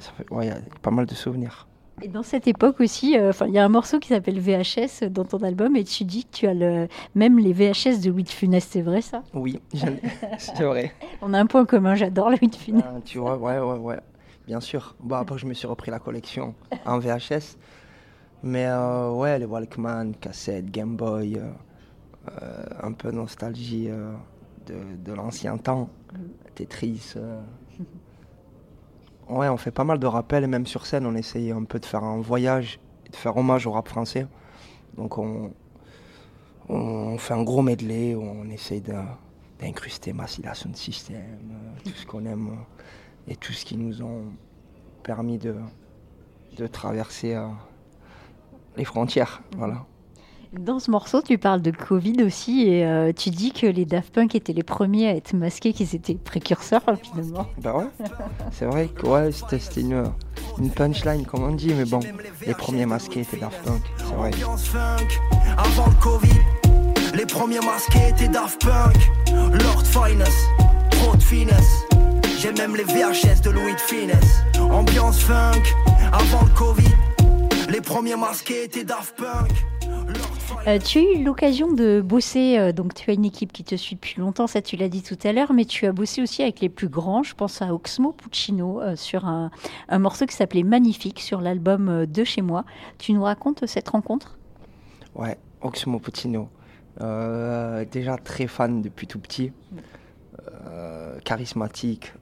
ça 0.00 0.10
fait, 0.16 0.24
il 0.40 0.46
y 0.46 0.50
a 0.50 0.56
pas 0.80 0.90
mal 0.90 1.04
de 1.04 1.14
souvenirs. 1.14 1.66
Et 2.00 2.08
dans 2.08 2.22
cette 2.22 2.48
époque 2.48 2.80
aussi, 2.80 3.18
euh, 3.18 3.32
il 3.46 3.52
y 3.52 3.58
a 3.58 3.64
un 3.64 3.68
morceau 3.68 3.98
qui 3.98 4.08
s'appelle 4.08 4.40
VHS 4.40 5.08
dans 5.10 5.24
ton 5.24 5.38
album 5.42 5.76
et 5.76 5.84
tu 5.84 6.04
dis 6.04 6.24
que 6.24 6.30
tu 6.32 6.46
as 6.46 6.54
le, 6.54 6.88
même 7.14 7.38
les 7.38 7.52
VHS 7.52 8.00
de 8.02 8.10
Louis 8.10 8.24
de 8.24 8.30
Funès, 8.30 8.66
c'est 8.68 8.82
vrai 8.82 9.02
ça? 9.02 9.22
Oui, 9.34 9.60
c'est 10.38 10.64
vrai. 10.64 10.92
On 11.22 11.34
a 11.34 11.38
un 11.38 11.46
point 11.46 11.64
commun, 11.64 11.94
j'adore 11.94 12.30
Louis 12.30 12.48
de 12.48 12.56
Funès. 12.56 12.82
Ah, 12.86 12.98
tu 13.04 13.18
vois, 13.18 13.36
ouais, 13.36 13.58
ouais, 13.58 13.78
ouais, 13.78 14.00
bien 14.46 14.60
sûr. 14.60 14.96
Bon, 15.00 15.16
après, 15.16 15.38
je 15.38 15.46
me 15.46 15.54
suis 15.54 15.66
repris 15.66 15.90
la 15.90 15.98
collection 15.98 16.54
en 16.86 16.98
VHS. 16.98 17.56
Mais 18.42 18.66
euh, 18.66 19.10
ouais, 19.12 19.38
les 19.38 19.44
Walkman, 19.44 20.12
cassettes, 20.20 20.70
Game 20.70 20.96
Boy, 20.96 21.38
euh, 21.38 21.52
euh, 22.40 22.64
un 22.82 22.92
peu 22.92 23.12
nostalgie 23.12 23.88
de, 24.66 24.74
de 25.04 25.12
l'ancien 25.12 25.56
temps, 25.58 25.88
Tetris. 26.54 27.14
Ouais, 29.28 29.48
on 29.48 29.56
fait 29.56 29.70
pas 29.70 29.84
mal 29.84 29.98
de 29.98 30.06
rappels, 30.06 30.46
même 30.46 30.66
sur 30.66 30.86
scène, 30.86 31.06
on 31.06 31.14
essaye 31.14 31.52
un 31.52 31.64
peu 31.64 31.78
de 31.78 31.86
faire 31.86 32.04
un 32.04 32.20
voyage, 32.20 32.80
de 33.10 33.16
faire 33.16 33.36
hommage 33.36 33.66
au 33.66 33.72
rap 33.72 33.88
français. 33.88 34.26
Donc 34.96 35.18
on, 35.18 35.52
fait 37.18 37.34
un 37.34 37.42
gros 37.42 37.62
medley, 37.62 38.14
on 38.14 38.48
essaye 38.50 38.82
d'incruster 39.60 40.12
Massila 40.12 40.54
Sound 40.54 40.76
System, 40.76 41.16
euh, 41.16 41.80
tout 41.84 41.96
ce 41.96 42.06
qu'on 42.06 42.24
aime, 42.24 42.48
euh, 42.48 43.32
et 43.32 43.36
tout 43.36 43.52
ce 43.52 43.64
qui 43.64 43.76
nous 43.76 44.02
ont 44.02 44.24
permis 45.02 45.38
de, 45.38 45.54
de 46.56 46.66
traverser 46.66 47.34
euh, 47.34 47.46
les 48.76 48.84
frontières. 48.84 49.42
Voilà. 49.56 49.86
Dans 50.58 50.78
ce 50.78 50.90
morceau, 50.90 51.22
tu 51.22 51.38
parles 51.38 51.62
de 51.62 51.70
Covid 51.70 52.22
aussi 52.24 52.68
et 52.68 52.84
euh, 52.84 53.12
tu 53.16 53.30
dis 53.30 53.52
que 53.52 53.66
les 53.66 53.86
Daft 53.86 54.12
Punk 54.12 54.34
étaient 54.34 54.52
les 54.52 54.62
premiers 54.62 55.08
à 55.08 55.14
être 55.16 55.32
masqués, 55.32 55.72
qu'ils 55.72 55.94
étaient 55.94 56.14
précurseurs 56.14 56.82
finalement. 57.02 57.46
Bah 57.62 57.74
ouais, 57.74 58.06
c'est 58.50 58.66
vrai 58.66 58.88
que 58.88 59.06
ouais, 59.06 59.30
c'était 59.32 59.80
une, 59.80 60.04
une 60.58 60.70
punchline 60.70 61.24
comme 61.24 61.44
on 61.44 61.54
dit, 61.54 61.72
mais 61.72 61.86
bon, 61.86 62.00
les 62.46 62.52
premiers 62.52 62.84
masqués 62.84 63.20
étaient 63.20 63.38
Daft 63.38 63.62
Punk, 63.64 63.80
c'est 63.96 64.14
vrai. 64.14 64.28
Ambiance 64.28 64.64
funk, 64.66 65.08
avant 65.56 65.86
le 65.86 66.02
Covid. 66.02 66.40
Les 67.14 67.26
premiers 67.26 67.60
masqués 67.60 68.08
étaient 68.10 68.28
Daft 68.28 68.62
Punk. 68.62 69.10
Lord 69.30 69.86
Finest, 69.86 70.36
trop 70.90 71.16
de 71.16 71.22
finesse. 71.22 71.82
J'ai 72.38 72.52
même 72.52 72.76
les 72.76 72.84
VHS 72.84 73.40
de 73.42 73.50
Louis 73.50 73.72
de 73.72 73.80
Finesse. 73.80 74.42
Ambiance 74.58 75.20
funk, 75.20 75.62
avant 76.12 76.42
le 76.42 76.50
Covid. 76.50 76.94
Les 77.70 77.80
premiers 77.80 78.16
masqués 78.16 78.64
étaient 78.64 78.84
Daft 78.84 79.16
Punk. 79.16 79.50
Euh, 80.68 80.78
tu 80.78 80.98
as 80.98 81.02
eu 81.02 81.24
l'occasion 81.24 81.72
de 81.72 82.00
bosser, 82.00 82.58
euh, 82.58 82.72
donc 82.72 82.94
tu 82.94 83.10
as 83.10 83.14
une 83.14 83.24
équipe 83.24 83.52
qui 83.52 83.64
te 83.64 83.74
suit 83.74 83.96
depuis 83.96 84.20
longtemps, 84.20 84.46
ça 84.46 84.62
tu 84.62 84.76
l'as 84.76 84.88
dit 84.88 85.02
tout 85.02 85.18
à 85.24 85.32
l'heure, 85.32 85.52
mais 85.52 85.64
tu 85.64 85.86
as 85.86 85.92
bossé 85.92 86.22
aussi 86.22 86.42
avec 86.42 86.60
les 86.60 86.68
plus 86.68 86.88
grands, 86.88 87.22
je 87.22 87.34
pense 87.34 87.60
à 87.62 87.74
Oxmo 87.74 88.12
Puccino, 88.12 88.80
euh, 88.80 88.94
sur 88.94 89.26
un, 89.26 89.50
un 89.88 89.98
morceau 89.98 90.24
qui 90.26 90.36
s'appelait 90.36 90.62
Magnifique 90.62 91.20
sur 91.20 91.40
l'album 91.40 92.06
De 92.06 92.24
chez 92.24 92.42
moi. 92.42 92.64
Tu 92.98 93.12
nous 93.12 93.22
racontes 93.24 93.66
cette 93.66 93.88
rencontre? 93.88 94.38
Ouais, 95.14 95.36
Oxmo 95.60 95.98
Puccino. 95.98 96.48
Déjà 97.90 98.16
très 98.18 98.46
fan 98.46 98.82
depuis 98.82 99.06
tout 99.06 99.18
petit. 99.18 99.52
Charismatique, 101.24 102.12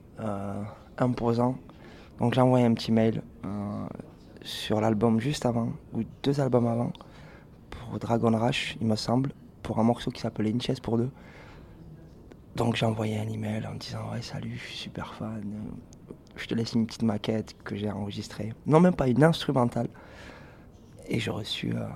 imposant. 0.97 1.57
Donc 2.19 2.35
j'ai 2.35 2.41
envoyé 2.41 2.65
un 2.65 2.75
petit 2.75 2.93
mail 2.93 3.23
sur 4.43 4.81
l'album 4.81 5.21
juste 5.21 5.45
avant, 5.45 5.71
ou 5.93 6.03
deux 6.23 6.41
albums 6.41 6.67
avant, 6.67 6.93
Dragon 7.99 8.37
Rush, 8.39 8.77
il 8.81 8.87
me 8.87 8.97
semble, 8.97 9.33
pour 9.63 9.79
un 9.79 9.83
morceau 9.83 10.11
qui 10.11 10.21
s'appelait 10.21 10.51
Une 10.51 10.61
chaise 10.61 10.81
pour 10.81 10.97
deux. 10.97 11.11
Donc 12.57 12.77
j'ai 12.77 12.87
envoyé 12.87 13.19
un 13.19 13.29
email 13.29 13.67
en 13.67 13.75
disant 13.75 14.11
Ouais, 14.13 14.23
salut, 14.23 14.57
je 14.57 14.67
suis 14.67 14.77
super 14.77 15.15
fan. 15.15 15.43
Je 16.37 16.47
te 16.47 16.55
laisse 16.55 16.73
une 16.73 16.87
petite 16.87 17.03
maquette 17.03 17.57
que 17.63 17.77
j'ai 17.77 17.91
enregistrée. 17.91 18.53
Non, 18.67 18.81
même 18.81 18.95
pas 18.95 19.09
une 19.09 19.23
instrumentale. 19.23 19.89
Et 21.07 21.21
j'ai 21.21 21.31
reçu 21.31 21.73
euh, 21.75 21.87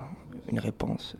une 0.48 0.58
réponse 0.58 1.16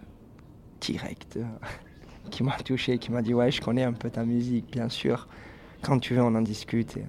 directe 0.81 1.39
qui 2.31 2.43
m'a 2.43 2.57
touché, 2.59 2.99
qui 2.99 3.11
m'a 3.13 3.23
dit 3.23 3.35
Ouais, 3.35 3.51
je 3.51 3.61
connais 3.61 3.85
un 3.85 3.93
peu 3.93 4.11
ta 4.11 4.25
musique, 4.25 4.71
bien 4.71 4.89
sûr. 4.89 5.29
Quand 5.83 5.99
tu 5.99 6.15
veux, 6.15 6.23
on 6.23 6.35
en 6.35 6.43
discute. 6.43 6.97
Et, 6.97 7.07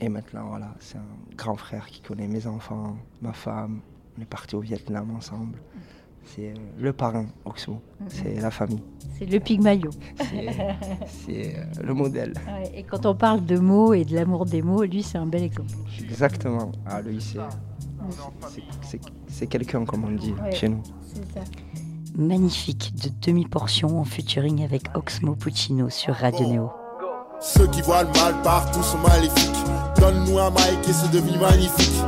et 0.00 0.08
maintenant, 0.08 0.48
voilà, 0.48 0.74
c'est 0.80 0.98
un 0.98 1.36
grand 1.36 1.56
frère 1.56 1.86
qui 1.86 2.00
connaît 2.00 2.28
mes 2.28 2.46
enfants, 2.46 2.96
ma 3.20 3.32
femme. 3.32 3.80
On 4.18 4.22
est 4.22 4.26
partis 4.26 4.54
au 4.54 4.60
Vietnam 4.60 5.14
ensemble. 5.14 5.58
C'est 6.24 6.50
euh, 6.50 6.54
le 6.78 6.92
parrain, 6.92 7.26
Oxmo. 7.44 7.80
C'est 8.08 8.40
la 8.40 8.50
famille. 8.50 8.82
C'est 9.18 9.26
le 9.26 9.40
Pygmalion. 9.40 9.90
C'est 10.18 10.46
c'est, 11.06 11.56
euh, 11.56 11.82
le 11.82 11.94
modèle. 11.94 12.34
Ouais, 12.46 12.70
et 12.74 12.82
quand 12.84 13.04
on 13.06 13.14
parle 13.14 13.44
de 13.44 13.58
mots 13.58 13.92
et 13.94 14.04
de 14.04 14.14
l'amour 14.14 14.46
des 14.46 14.62
mots, 14.62 14.84
lui 14.84 15.02
c'est 15.02 15.18
un 15.18 15.26
bel 15.26 15.42
exemple. 15.42 15.70
Exactement. 16.02 16.70
Ah, 16.86 17.00
lui, 17.02 17.20
c'est. 19.28 19.46
quelqu'un, 19.46 19.84
comme 19.84 20.04
on 20.04 20.12
dit 20.12 20.34
Ouais. 20.42 20.52
chez 20.52 20.68
nous. 20.68 20.82
Magnifique 22.16 22.92
de 23.02 23.10
demi-portion 23.26 24.00
en 24.00 24.04
featuring 24.04 24.64
avec 24.64 24.82
Oxmo 24.94 25.34
Puccino 25.34 25.88
sur 25.90 26.14
Radio 26.14 26.46
Neo. 26.46 26.70
Ceux 27.40 27.66
qui 27.68 27.80
voient 27.82 28.02
le 28.02 28.10
mal 28.12 28.34
partout 28.42 28.82
sont 28.82 28.98
maléfiques. 28.98 29.50
Donne-nous 29.98 30.38
un 30.38 30.50
mic 30.50 30.88
et 30.88 30.92
c'est 30.92 31.10
devenu 31.10 31.38
magnifique. 31.38 32.04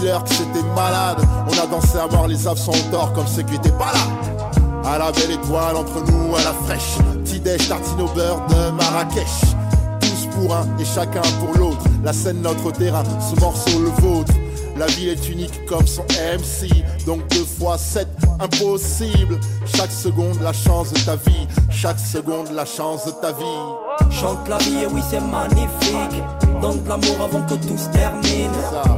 C'était. 0.00 0.60
On 0.76 1.62
a 1.62 1.66
dansé 1.66 1.98
à 1.98 2.06
mort 2.06 2.26
les 2.26 2.48
absents 2.48 2.72
tort 2.90 3.12
comme 3.12 3.26
ceux 3.26 3.42
qui 3.42 3.56
étaient 3.56 3.70
pas 3.70 3.92
là. 3.92 4.90
À 4.90 4.96
la 4.98 5.12
belle 5.12 5.32
étoile 5.32 5.76
entre 5.76 6.02
nous, 6.06 6.34
à 6.36 6.42
la 6.42 6.54
fraîche. 6.64 6.96
Petit-déj, 7.22 7.68
tartine 7.68 8.00
au 8.00 8.08
beurre 8.08 8.40
de 8.48 8.70
Marrakech. 8.70 9.26
Tous 10.00 10.26
pour 10.34 10.54
un 10.54 10.66
et 10.78 10.84
chacun 10.86 11.20
pour 11.38 11.54
l'autre. 11.58 11.84
La 12.02 12.14
scène, 12.14 12.40
notre 12.40 12.72
terrain, 12.72 13.02
ce 13.20 13.38
morceau, 13.40 13.78
le 13.78 13.90
vôtre. 14.00 14.32
La 14.78 14.86
ville 14.86 15.10
est 15.10 15.28
unique 15.28 15.66
comme 15.66 15.86
son 15.86 16.04
MC. 16.04 16.70
Donc 17.04 17.28
deux 17.28 17.44
fois 17.44 17.76
sept, 17.76 18.08
impossible. 18.40 19.38
Chaque 19.66 19.92
seconde, 19.92 20.40
la 20.40 20.54
chance 20.54 20.94
de 20.94 20.98
ta 21.00 21.16
vie. 21.16 21.46
Chaque 21.68 22.00
seconde, 22.00 22.50
la 22.54 22.64
chance 22.64 23.04
de 23.04 23.10
ta 23.10 23.32
vie. 23.32 24.10
Chante 24.10 24.48
la 24.48 24.56
vie 24.58 24.78
et 24.82 24.86
oui 24.86 25.02
c'est 25.10 25.20
magnifique 25.20 26.49
Donne 26.60 26.80
l'amour 26.86 27.16
avant 27.24 27.42
que 27.46 27.54
tout 27.54 27.78
se 27.78 27.88
termine. 27.88 28.50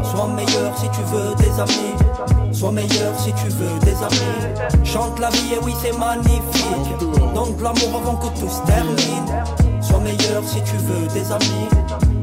Sois 0.04 0.28
meilleur 0.28 0.76
si 0.76 0.88
tu 0.90 1.02
veux 1.12 1.34
des 1.36 1.60
amis. 1.60 2.52
Sois 2.52 2.72
meilleur 2.72 3.18
si 3.18 3.32
tu 3.32 3.48
veux 3.48 3.78
des 3.80 3.96
amis. 3.96 4.84
Chante 4.84 5.18
la 5.18 5.30
vie 5.30 5.54
et 5.54 5.58
oui 5.64 5.74
c'est 5.80 5.96
magnifique. 5.96 6.98
Donne 7.34 7.54
l'amour 7.62 8.00
avant 8.02 8.16
que 8.16 8.40
tout 8.40 8.48
se 8.48 8.62
termine. 8.66 9.80
Sois 9.80 10.00
meilleur 10.00 10.42
si 10.44 10.62
tu 10.62 10.76
veux 10.76 11.06
des 11.08 11.32
amis. 11.32 11.68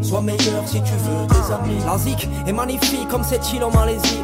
Sois 0.01 0.21
meilleur 0.21 0.67
si 0.67 0.81
tu 0.81 0.93
veux 0.93 1.27
des 1.27 1.53
amis. 1.53 1.79
La 1.85 2.49
est 2.49 2.53
magnifique 2.53 3.07
comme 3.09 3.23
cette 3.23 3.53
île 3.53 3.63
en 3.63 3.71
Malaisie 3.71 4.23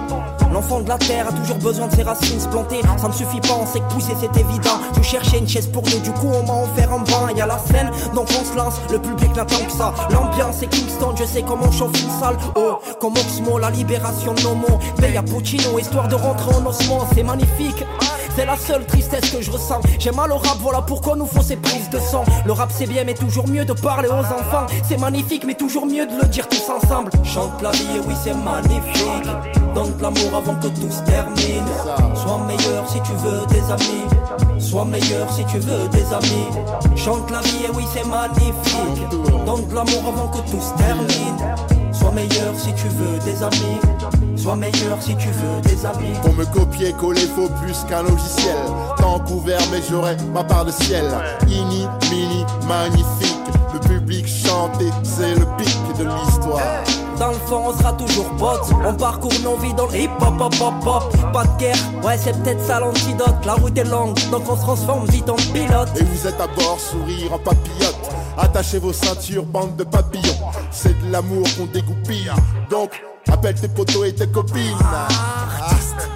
L'enfant 0.55 0.79
de 0.79 0.87
la 0.87 0.97
terre 0.97 1.27
a 1.27 1.33
toujours 1.33 1.57
besoin 1.57 1.87
de 1.87 1.93
ses 1.93 2.03
racines 2.03 2.39
se 2.39 2.47
planter. 2.47 2.79
Ça 2.95 3.09
ne 3.09 3.13
suffit 3.13 3.41
pas, 3.41 3.57
on 3.61 3.65
sait 3.65 3.81
que 3.81 3.93
pousser 3.93 4.13
c'est 4.17 4.39
évident. 4.39 4.79
Je 4.95 5.01
cherchais 5.03 5.39
une 5.39 5.49
chaise 5.49 5.67
pour 5.67 5.81
deux, 5.81 5.99
du 5.99 6.11
coup 6.11 6.29
on 6.33 6.47
m'a 6.47 6.63
offert 6.63 6.93
un 6.93 6.99
bain. 6.99 7.33
Y 7.35 7.41
a 7.41 7.45
la 7.45 7.59
scène, 7.59 7.91
donc 8.13 8.29
on 8.29 8.45
se 8.45 8.55
lance. 8.55 8.75
Le 8.89 8.97
public 8.97 9.35
n'attend 9.35 9.65
que 9.65 9.71
ça. 9.73 9.93
L'ambiance 10.11 10.63
est 10.63 10.67
Kingston, 10.67 11.13
je 11.17 11.25
sais 11.25 11.41
comment 11.41 11.69
chauffe 11.73 12.01
une 12.01 12.09
salle. 12.21 12.37
Oh, 12.55 12.77
comme 13.01 13.17
Oxmo, 13.17 13.59
la 13.59 13.69
libération 13.69 14.33
de 14.33 14.41
nos 14.43 14.55
mots. 14.55 14.79
Paye 14.95 15.17
à 15.17 15.23
Puccino, 15.23 15.77
histoire 15.77 16.07
de 16.07 16.15
rentrer 16.15 16.55
en 16.55 16.65
ossement, 16.65 17.05
c'est 17.13 17.23
magnifique. 17.23 17.83
C'est 18.35 18.45
la 18.45 18.57
seule 18.57 18.85
tristesse 18.85 19.29
que 19.29 19.41
je 19.41 19.49
ressens. 19.49 19.79
J'ai 19.97 20.11
mal 20.11 20.29
au 20.31 20.37
rap, 20.37 20.57
voilà 20.59 20.81
pourquoi 20.81 21.15
nous 21.15 21.25
faut 21.25 21.41
ces 21.41 21.55
prises 21.55 21.89
de 21.89 21.99
sang. 21.99 22.25
Le 22.45 22.51
rap 22.51 22.69
c'est 22.69 22.85
bien, 22.85 23.05
mais 23.05 23.13
toujours 23.13 23.47
mieux 23.47 23.63
de 23.63 23.71
parler 23.71 24.09
aux 24.09 24.25
enfants. 24.25 24.65
C'est 24.87 24.99
magnifique, 24.99 25.45
mais 25.45 25.53
toujours 25.53 25.85
mieux 25.85 26.05
de 26.05 26.21
le 26.21 26.27
dire 26.27 26.47
tous 26.49 26.69
ensemble. 26.69 27.11
Chante 27.23 27.61
la 27.61 27.71
vie, 27.71 27.95
et 27.95 27.99
oui 27.99 28.13
c'est 28.21 28.33
magnifique. 28.33 29.29
Donne 29.73 29.93
l'amour 30.01 30.35
avant 30.35 30.55
que 30.55 30.67
tout 30.67 30.91
se 30.91 31.01
termine. 31.03 31.65
Sois 32.13 32.39
meilleur 32.45 32.89
si 32.89 32.99
tu 33.01 33.13
veux 33.13 33.45
des 33.47 33.71
amis. 33.71 34.59
Sois 34.59 34.85
meilleur 34.85 35.31
si 35.31 35.45
tu 35.45 35.59
veux 35.59 35.87
des 35.87 36.13
amis. 36.13 36.97
Chante 36.97 37.31
la 37.31 37.39
vie, 37.39 37.65
et 37.65 37.71
oui 37.73 37.85
c'est 37.93 38.05
magnifique. 38.05 39.09
Donne 39.45 39.73
l'amour 39.73 40.03
avant 40.09 40.27
que 40.27 40.39
tout 40.49 40.61
se 40.61 40.73
termine. 40.77 41.93
Sois 41.93 42.11
meilleur 42.11 42.53
si 42.57 42.73
tu 42.73 42.89
veux 42.89 43.17
des 43.19 43.41
amis. 43.41 44.24
Sois 44.45 44.55
meilleur 44.57 45.01
si 45.01 45.15
tu 45.15 45.29
veux 45.29 45.61
des 45.63 45.87
amis. 45.87 46.13
Pour 46.21 46.31
me 46.35 46.45
copier, 46.45 46.93
coller 46.93 47.25
faut 47.35 47.49
plus 47.49 47.83
qu'un 47.89 48.03
logiciel. 48.03 48.55
Tant 48.95 49.17
couvert, 49.17 49.59
mais 49.71 49.81
j'aurai 49.89 50.15
ma 50.31 50.43
part 50.43 50.65
de 50.65 50.69
ciel. 50.69 51.03
Ini, 51.47 51.87
mini, 52.11 52.45
magnifique. 52.67 53.39
Le 53.73 53.79
public 53.79 54.27
chante 54.27 54.79
et 54.79 54.91
c'est 55.01 55.33
le 55.33 55.47
pic 55.57 55.97
de 55.97 56.03
l'histoire. 56.03 56.61
Dans 57.17 57.29
le 57.29 57.39
fond, 57.47 57.69
on 57.69 57.75
sera 57.75 57.93
toujours 57.93 58.29
potes. 58.37 58.69
On 58.85 58.93
parcourt 58.93 59.33
nos 59.43 59.57
vies 59.57 59.73
dans 59.73 59.87
le 59.87 59.97
hip 59.97 60.11
hop, 60.21 60.39
hop, 60.39 60.53
hop, 60.61 60.73
hop. 60.85 61.33
Pas 61.33 61.45
de 61.45 61.57
guerre, 61.57 61.75
ouais, 62.03 62.15
c'est 62.15 62.39
peut-être 62.43 62.63
ça 62.63 62.79
l'antidote. 62.79 63.43
La 63.47 63.53
route 63.53 63.75
est 63.75 63.83
longue, 63.83 64.15
donc 64.29 64.43
on 64.47 64.55
se 64.55 64.61
transforme 64.61 65.07
vite 65.07 65.27
en 65.27 65.37
pilote. 65.37 65.89
Et 65.99 66.03
vous 66.03 66.27
êtes 66.27 66.39
à 66.39 66.45
bord, 66.45 66.77
sourire 66.79 67.33
en 67.33 67.39
papillote. 67.39 68.11
Attachez 68.37 68.77
vos 68.77 68.93
ceintures, 68.93 69.43
bande 69.43 69.75
de 69.75 69.83
papillons. 69.83 70.37
C'est 70.69 70.93
de 71.03 71.11
l'amour 71.11 71.47
qu'on 71.57 71.65
dégoupille. 71.65 72.29
Donc, 72.69 72.91
appelle 73.31 73.55
tes 73.55 73.67
potos 73.67 74.05
et 74.05 74.13
tes 74.13 74.27
copines. 74.27 74.77
Artiste. 74.81 76.09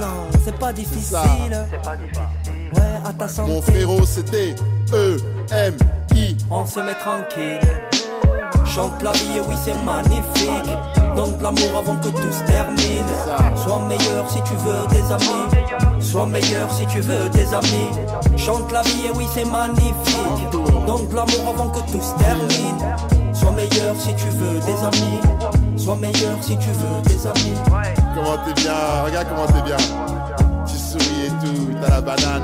Non, 0.00 0.28
c'est 0.44 0.58
pas 0.58 0.72
difficile. 0.72 1.18
Ouais, 2.74 3.00
à 3.04 3.12
ta 3.12 3.28
santé. 3.28 3.52
Mon 3.52 3.62
frérot, 3.62 4.04
c'était 4.04 4.54
E, 4.92 5.16
E-M-I. 5.52 6.36
on 6.50 6.66
se 6.66 6.80
met 6.80 6.94
tranquille. 6.94 7.60
Chante 8.66 9.02
la 9.02 9.12
vie 9.12 9.36
et 9.36 9.40
oui 9.40 9.54
c'est 9.64 9.74
magnifique. 9.84 10.70
Donne 11.16 11.38
de 11.38 11.42
l'amour 11.42 11.78
avant 11.78 11.96
que 11.96 12.08
tout 12.08 12.32
se 12.32 12.42
termine. 12.44 13.06
Sois 13.56 13.80
meilleur 13.88 14.28
si 14.28 14.42
tu 14.42 14.54
veux 14.56 14.86
des 14.90 15.12
amis. 15.12 16.00
Sois 16.00 16.26
meilleur 16.26 16.70
si 16.70 16.86
tu 16.86 17.00
veux 17.00 17.28
des 17.30 17.54
amis. 17.54 17.90
Chante 18.36 18.70
la 18.72 18.82
vie 18.82 19.06
et 19.06 19.16
oui 19.16 19.26
c'est 19.32 19.46
magnifique. 19.46 20.50
Donne 20.86 21.08
de 21.08 21.14
l'amour 21.14 21.54
avant 21.54 21.68
que 21.70 21.80
tout 21.90 22.02
se 22.02 22.14
termine. 22.22 23.34
Sois 23.34 23.52
meilleur 23.52 23.96
si 23.98 24.14
tu 24.14 24.28
veux 24.28 24.58
des 24.60 24.84
amis. 24.84 25.20
Sois 25.86 25.94
meilleur 25.94 26.36
si 26.42 26.58
tu 26.58 26.66
veux 26.70 27.00
tes 27.04 27.28
amis. 27.28 27.54
Comment 28.12 28.36
t'es 28.44 28.60
bien, 28.60 29.04
regarde 29.04 29.28
comment 29.28 29.46
t'es 29.46 29.62
bien. 29.62 29.76
Tu 30.66 30.76
souris 30.76 31.26
et 31.26 31.28
tout, 31.28 31.78
t'as 31.80 31.90
la 31.90 32.00
banane. 32.00 32.42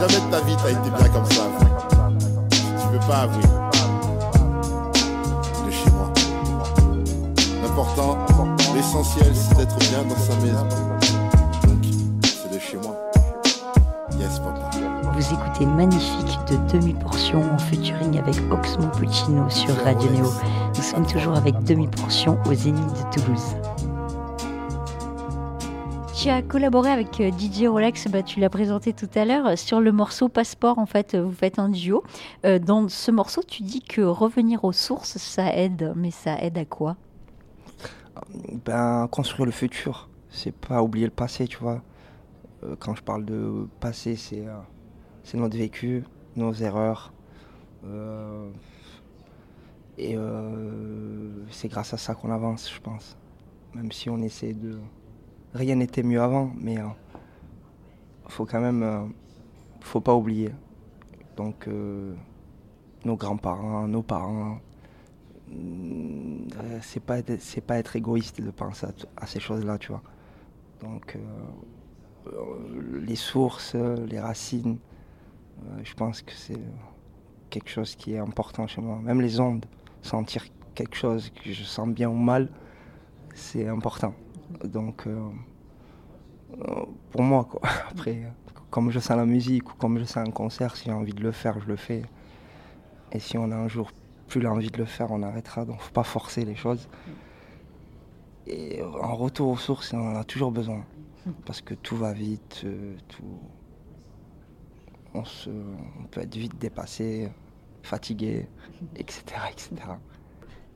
Jamais 0.00 0.24
de 0.24 0.30
ta 0.30 0.40
vie 0.40 0.56
t'as 0.62 0.70
été 0.70 0.88
bien 0.88 1.08
comme 1.10 1.26
ça. 1.26 1.42
Tu 2.50 2.88
peux 2.92 3.06
pas 3.06 3.24
avouer. 3.24 3.42
De 5.66 5.70
chez 5.70 5.90
moi. 5.90 6.10
L'important, 7.62 8.16
l'essentiel, 8.74 9.34
c'est 9.34 9.58
d'être 9.58 9.76
bien 9.76 10.02
dans 10.04 10.16
sa 10.16 10.34
maison. 10.40 10.66
Donc, 11.66 11.84
c'est 12.24 12.54
de 12.54 12.58
chez 12.58 12.78
moi. 12.78 12.96
Yes, 14.18 14.38
papa. 14.38 14.65
Vous 15.16 15.32
écoutez 15.32 15.64
Magnifique 15.64 16.38
de 16.50 16.56
demi-portion 16.70 17.40
en 17.40 17.56
featuring 17.56 18.18
avec 18.18 18.36
Oxmo 18.50 18.88
Puccino 18.88 19.48
sur 19.48 19.74
Radio 19.76 20.10
Néo. 20.10 20.26
Nous 20.76 20.82
sommes 20.82 21.06
toujours 21.06 21.34
avec 21.34 21.58
demi-portion 21.64 22.38
au 22.44 22.52
Zénith 22.52 22.84
de 22.84 23.22
Toulouse. 23.22 23.56
Tu 26.14 26.28
as 26.28 26.42
collaboré 26.42 26.90
avec 26.90 27.18
euh, 27.22 27.30
DJ 27.30 27.64
Rolex, 27.64 28.08
bah, 28.08 28.22
tu 28.22 28.40
l'as 28.40 28.50
présenté 28.50 28.92
tout 28.92 29.08
à 29.14 29.24
l'heure, 29.24 29.46
euh, 29.46 29.56
sur 29.56 29.80
le 29.80 29.90
morceau 29.90 30.28
Passeport, 30.28 30.78
en 30.78 30.84
fait, 30.84 31.14
euh, 31.14 31.22
vous 31.22 31.32
faites 31.32 31.58
un 31.58 31.70
duo. 31.70 32.04
Dans 32.44 32.86
ce 32.90 33.10
morceau, 33.10 33.42
tu 33.42 33.62
dis 33.62 33.80
que 33.80 34.02
revenir 34.02 34.66
aux 34.66 34.72
sources, 34.72 35.16
ça 35.16 35.50
aide, 35.56 35.94
mais 35.96 36.10
ça 36.10 36.38
aide 36.42 36.58
à 36.58 36.66
quoi? 36.66 36.96
Ben, 38.66 39.08
construire 39.10 39.46
le 39.46 39.52
futur, 39.52 40.10
c'est 40.28 40.54
pas 40.54 40.82
oublier 40.82 41.06
le 41.06 41.10
passé, 41.10 41.48
tu 41.48 41.56
vois. 41.56 41.80
Quand 42.80 42.94
je 42.94 43.02
parle 43.02 43.24
de 43.24 43.66
passé, 43.80 44.16
c'est 44.16 44.46
euh, 44.46 44.56
c'est 45.26 45.36
notre 45.38 45.58
vécu, 45.58 46.04
nos 46.36 46.52
erreurs. 46.54 47.12
euh, 47.84 48.48
et 49.98 50.14
euh, 50.16 51.44
c'est 51.50 51.68
grâce 51.68 51.92
à 51.94 51.96
ça 51.96 52.14
qu'on 52.14 52.30
avance, 52.30 52.72
je 52.72 52.80
pense. 52.80 53.16
Même 53.74 53.90
si 53.90 54.08
on 54.08 54.18
essaie 54.22 54.52
de. 54.54 54.78
Rien 55.52 55.74
n'était 55.76 56.04
mieux 56.04 56.22
avant, 56.22 56.52
mais 56.56 56.78
euh, 56.78 56.84
faut 58.28 58.46
quand 58.46 58.60
même. 58.60 59.12
faut 59.80 60.00
pas 60.00 60.14
oublier. 60.14 60.52
Donc, 61.36 61.68
nos 63.04 63.16
grands-parents, 63.16 63.88
nos 63.88 64.02
parents, 64.02 64.60
c'est 66.82 67.02
pas 67.02 67.16
pas 67.66 67.78
être 67.78 67.96
égoïste 67.96 68.40
de 68.40 68.50
penser 68.50 68.86
à, 68.86 69.24
à 69.24 69.26
ces 69.26 69.40
choses-là, 69.40 69.78
tu 69.78 69.88
vois. 69.88 70.02
Donc 70.80 71.18
les 73.06 73.16
sources, 73.16 73.74
les 73.74 74.20
racines, 74.20 74.78
je 75.82 75.94
pense 75.94 76.22
que 76.22 76.32
c'est 76.32 76.60
quelque 77.50 77.68
chose 77.68 77.94
qui 77.94 78.14
est 78.14 78.18
important 78.18 78.66
chez 78.66 78.80
moi. 78.80 78.98
Même 79.02 79.20
les 79.20 79.40
ondes, 79.40 79.66
sentir 80.02 80.44
quelque 80.74 80.96
chose 80.96 81.30
que 81.30 81.52
je 81.52 81.64
sens 81.64 81.88
bien 81.88 82.08
ou 82.08 82.16
mal, 82.16 82.48
c'est 83.34 83.66
important. 83.68 84.14
Donc 84.64 85.06
euh, 85.06 85.18
euh, 86.52 86.84
pour 87.10 87.22
moi, 87.22 87.44
quoi. 87.44 87.60
Après, 87.90 88.24
euh, 88.24 88.30
comme 88.70 88.90
je 88.90 88.98
sens 88.98 89.16
la 89.16 89.26
musique 89.26 89.72
ou 89.72 89.76
comme 89.76 89.98
je 89.98 90.04
sens 90.04 90.28
un 90.28 90.30
concert, 90.30 90.76
si 90.76 90.84
j'ai 90.86 90.92
envie 90.92 91.14
de 91.14 91.22
le 91.22 91.32
faire, 91.32 91.60
je 91.60 91.66
le 91.66 91.76
fais. 91.76 92.02
Et 93.12 93.18
si 93.18 93.38
on 93.38 93.50
a 93.50 93.56
un 93.56 93.68
jour 93.68 93.90
plus 94.28 94.40
l'envie 94.40 94.70
de 94.70 94.78
le 94.78 94.84
faire, 94.84 95.10
on 95.10 95.22
arrêtera. 95.22 95.64
Donc 95.64 95.80
faut 95.80 95.92
pas 95.92 96.04
forcer 96.04 96.44
les 96.44 96.56
choses. 96.56 96.88
Et 98.46 98.82
en 98.82 99.16
retour 99.16 99.48
aux 99.48 99.56
sources, 99.56 99.92
on 99.92 100.12
en 100.12 100.16
a 100.16 100.24
toujours 100.24 100.52
besoin. 100.52 100.84
Parce 101.44 101.60
que 101.60 101.74
tout 101.74 101.96
va 101.96 102.12
vite, 102.12 102.62
euh, 102.64 102.94
tout... 103.08 103.24
on, 105.16 105.24
se... 105.24 105.50
on 105.50 106.04
peut 106.10 106.20
être 106.20 106.34
vite 106.36 106.58
dépassé, 106.58 107.30
fatigué, 107.82 108.48
etc. 108.96 109.22
etc. 109.50 109.70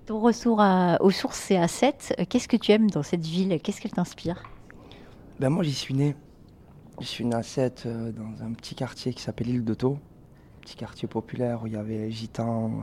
Ton 0.06 0.20
retour 0.20 0.60
à- 0.60 0.98
aux 1.00 1.10
sources, 1.10 1.38
c'est 1.38 1.56
à 1.56 1.68
7. 1.68 2.14
Qu'est-ce 2.28 2.48
que 2.48 2.56
tu 2.56 2.72
aimes 2.72 2.90
dans 2.90 3.02
cette 3.02 3.24
ville? 3.26 3.60
Qu'est-ce 3.62 3.80
qu'elle 3.80 3.92
t'inspire? 3.92 4.42
Ben 5.38 5.48
moi 5.50 5.62
j'y 5.62 5.72
suis 5.74 5.94
né. 5.94 6.16
Je 7.00 7.06
suis 7.06 7.24
né 7.24 7.34
à 7.34 7.42
Sète, 7.42 7.84
euh, 7.86 8.12
dans 8.12 8.42
un 8.44 8.52
petit 8.52 8.74
quartier 8.74 9.14
qui 9.14 9.22
s'appelle 9.22 9.46
l'île 9.46 9.64
de 9.64 9.72
Thau. 9.74 9.98
Petit 10.60 10.76
quartier 10.76 11.08
populaire 11.08 11.62
où 11.62 11.66
il 11.66 11.72
y 11.72 11.76
avait 11.76 12.10
gitans, 12.10 12.72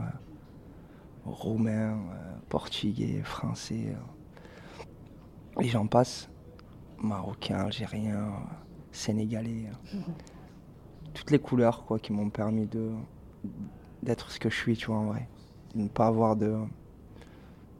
roumains, 1.24 1.92
euh, 1.92 2.36
portugais, 2.48 3.20
français. 3.22 3.94
euh. 3.94 5.60
Et 5.62 5.68
j'en 5.68 5.86
passe. 5.86 6.28
Marocains, 7.00 7.66
algériens, 7.66 8.16
euh, 8.16 8.30
sénégalais. 8.90 9.70
euh. 9.94 9.98
Toutes 11.14 11.30
les 11.30 11.38
couleurs 11.38 11.84
quoi 11.84 11.98
qui 11.98 12.12
m'ont 12.12 12.30
permis 12.30 12.66
de 12.66 12.90
d'être 14.02 14.30
ce 14.30 14.38
que 14.38 14.50
je 14.50 14.56
suis, 14.56 14.76
tu 14.76 14.86
vois 14.86 14.96
en 14.98 15.06
vrai. 15.06 15.28
De 15.74 15.82
ne 15.82 15.88
pas 15.88 16.06
avoir 16.06 16.36
de 16.36 16.56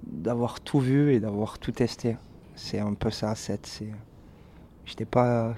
d'avoir 0.07 0.61
tout 0.61 0.81
vu 0.81 1.12
et 1.14 1.21
d'avoir 1.21 1.59
tout 1.59 1.73
testé. 1.73 2.17
C'est 2.55 2.79
un 2.81 2.95
peu 2.95 3.11
ça, 3.11 3.35
Sète. 3.35 3.67
C'est 3.67 3.93
j'étais 4.87 5.05
pas 5.07 5.55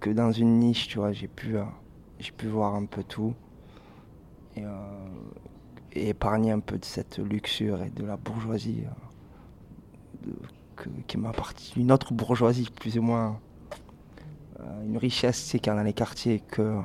que 0.00 0.10
dans 0.10 0.32
une 0.32 0.58
niche, 0.60 0.88
tu 0.88 0.98
vois. 0.98 1.12
J'ai 1.12 1.28
pu, 1.28 1.56
euh, 1.58 1.64
j'ai 2.20 2.32
pu 2.32 2.46
voir 2.48 2.74
un 2.74 2.86
peu 2.86 3.02
tout 3.04 3.34
et, 4.56 4.64
euh, 4.64 4.68
et 5.92 6.08
épargner 6.10 6.52
un 6.52 6.60
peu 6.60 6.78
de 6.78 6.84
cette 6.84 7.18
luxure 7.18 7.82
et 7.82 7.90
de 7.90 8.04
la 8.04 8.16
bourgeoisie 8.16 8.84
euh, 10.26 10.30
que- 10.76 10.88
qui 11.06 11.18
m'appartient. 11.18 11.78
Une 11.78 11.92
autre 11.92 12.12
bourgeoisie, 12.12 12.68
plus 12.74 12.98
ou 12.98 13.02
moins. 13.02 13.40
Euh, 14.60 14.84
une 14.84 14.96
richesse, 14.98 15.38
c'est 15.38 15.58
qu'il 15.58 15.68
y 15.72 15.74
a 15.74 15.78
dans 15.78 15.82
les 15.84 15.92
quartiers 15.92 16.40
que 16.40 16.78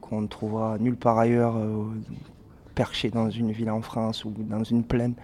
qu'on 0.00 0.20
ne 0.22 0.26
trouvera 0.28 0.78
nulle 0.78 0.96
part 0.96 1.18
ailleurs, 1.18 1.56
euh, 1.56 1.84
perché 2.74 3.10
dans 3.10 3.28
une 3.30 3.50
ville 3.52 3.70
en 3.70 3.82
France 3.82 4.24
ou 4.24 4.30
dans 4.30 4.62
une 4.64 4.84
plaine. 4.84 5.14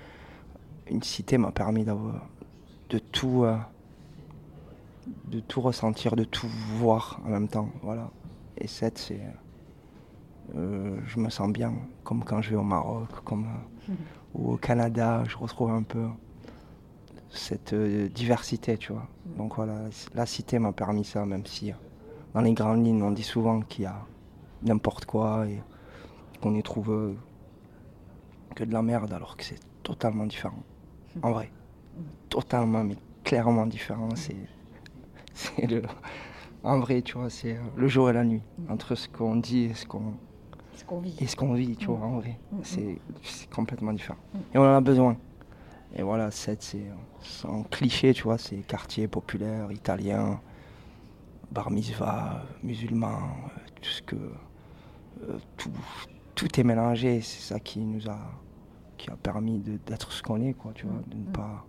Une 0.91 1.03
cité 1.03 1.39
m'a 1.39 1.53
permis 1.53 1.85
d'avoir 1.85 2.27
de 2.91 2.99
tout. 2.99 3.45
euh, 3.45 3.57
de 5.27 5.41
tout 5.41 5.61
ressentir, 5.61 6.15
de 6.17 6.25
tout 6.25 6.47
voir 6.77 7.21
en 7.27 7.31
même 7.31 7.49
temps. 7.49 7.69
Voilà. 7.83 8.11
Et 8.59 8.67
7, 8.69 8.99
c'est. 8.99 9.21
euh, 10.55 10.99
je 11.07 11.19
me 11.19 11.29
sens 11.31 11.51
bien, 11.53 11.73
comme 12.05 12.25
quand 12.25 12.41
je 12.43 12.51
vais 12.51 12.57
au 12.57 12.63
Maroc, 12.63 13.09
comme, 13.25 13.47
ou 14.35 14.53
au 14.53 14.57
Canada, 14.57 15.25
je 15.27 15.37
retrouve 15.37 15.71
un 15.71 15.83
peu 15.83 16.07
cette 17.35 17.73
euh, 17.73 18.09
diversité, 18.09 18.77
tu 18.77 18.93
vois. 18.93 19.07
Donc 19.37 19.57
voilà, 19.57 19.81
la 20.15 20.27
cité 20.27 20.59
m'a 20.59 20.73
permis 20.73 21.05
ça, 21.05 21.25
même 21.25 21.47
si 21.47 21.71
euh, 21.71 21.75
dans 22.35 22.41
les 22.41 22.53
grandes 22.53 22.85
lignes, 22.85 23.03
on 23.03 23.11
dit 23.11 23.23
souvent 23.23 23.61
qu'il 23.63 23.85
y 23.85 23.87
a 23.87 23.97
n'importe 24.63 25.07
quoi 25.07 25.47
et 25.47 25.63
qu'on 26.41 26.53
n'y 26.53 26.63
trouve 26.63 26.91
euh, 26.91 27.15
que 28.55 28.65
de 28.65 28.73
la 28.73 28.83
merde, 28.83 29.13
alors 29.13 29.37
que 29.37 29.45
c'est 29.45 29.61
totalement 29.83 30.27
différent. 30.27 30.63
En 31.23 31.33
vrai. 31.33 31.51
Totalement, 32.29 32.85
mais 32.85 32.97
clairement 33.25 33.67
différent. 33.67 34.09
C'est 34.15 34.37
c'est 35.35 35.67
le. 35.67 35.83
En 36.65 36.79
vrai, 36.79 37.03
tu 37.03 37.19
vois, 37.19 37.29
c'est 37.29 37.59
le 37.77 37.89
jour 37.89 38.09
et 38.11 38.13
la 38.13 38.25
nuit. 38.25 38.43
Entre 38.69 38.95
ce 38.95 39.09
qu'on 39.09 39.37
dit 39.37 39.65
et 39.65 39.75
ce 39.75 39.85
qu'on 39.85 40.15
Ce 40.77 40.85
qu'on 40.85 41.01
vit. 41.01 41.17
et 41.21 41.27
ce 41.27 41.35
qu'on 41.37 41.55
vit, 41.55 41.77
tu 41.77 41.87
vois, 41.87 41.99
en 41.99 42.19
vrai. 42.19 42.39
Mm, 42.53 42.57
mm. 42.57 42.61
C'est 42.63 42.99
c'est 43.23 43.51
complètement 43.51 43.93
différent. 43.93 44.19
Et 44.55 44.59
on 44.59 44.63
en 44.63 44.77
a 44.77 44.81
besoin. 44.81 45.17
Et 45.95 46.03
voilà, 46.03 46.31
7, 46.31 46.63
c'est 46.63 47.47
un 47.49 47.63
cliché, 47.65 48.15
tu 48.15 48.23
vois, 48.23 48.39
c'est 48.39 48.57
quartier 48.59 49.09
populaire, 49.09 49.71
italien, 49.73 50.41
bar 51.51 51.71
mitzvah, 51.71 52.43
musulman, 52.63 53.09
euh, 53.19 53.61
tout 53.81 53.91
ce 53.91 54.03
que. 54.03 54.17
euh, 54.17 55.39
tout, 55.57 55.71
tout 56.35 56.61
est 56.61 56.65
mélangé, 56.65 57.21
c'est 57.21 57.53
ça 57.55 57.61
qui 57.61 57.81
nous 57.81 58.09
a. 58.09 58.19
qui 58.97 59.11
a 59.11 59.17
permis 59.17 59.59
d'être 59.87 60.13
ce 60.13 60.23
qu'on 60.23 60.41
est, 60.41 60.55
quoi, 60.55 60.73
tu 60.75 60.87
vois, 60.87 61.01
de 61.09 61.17
ne 61.17 61.23
Mm. 61.29 61.33
pas, 61.33 61.67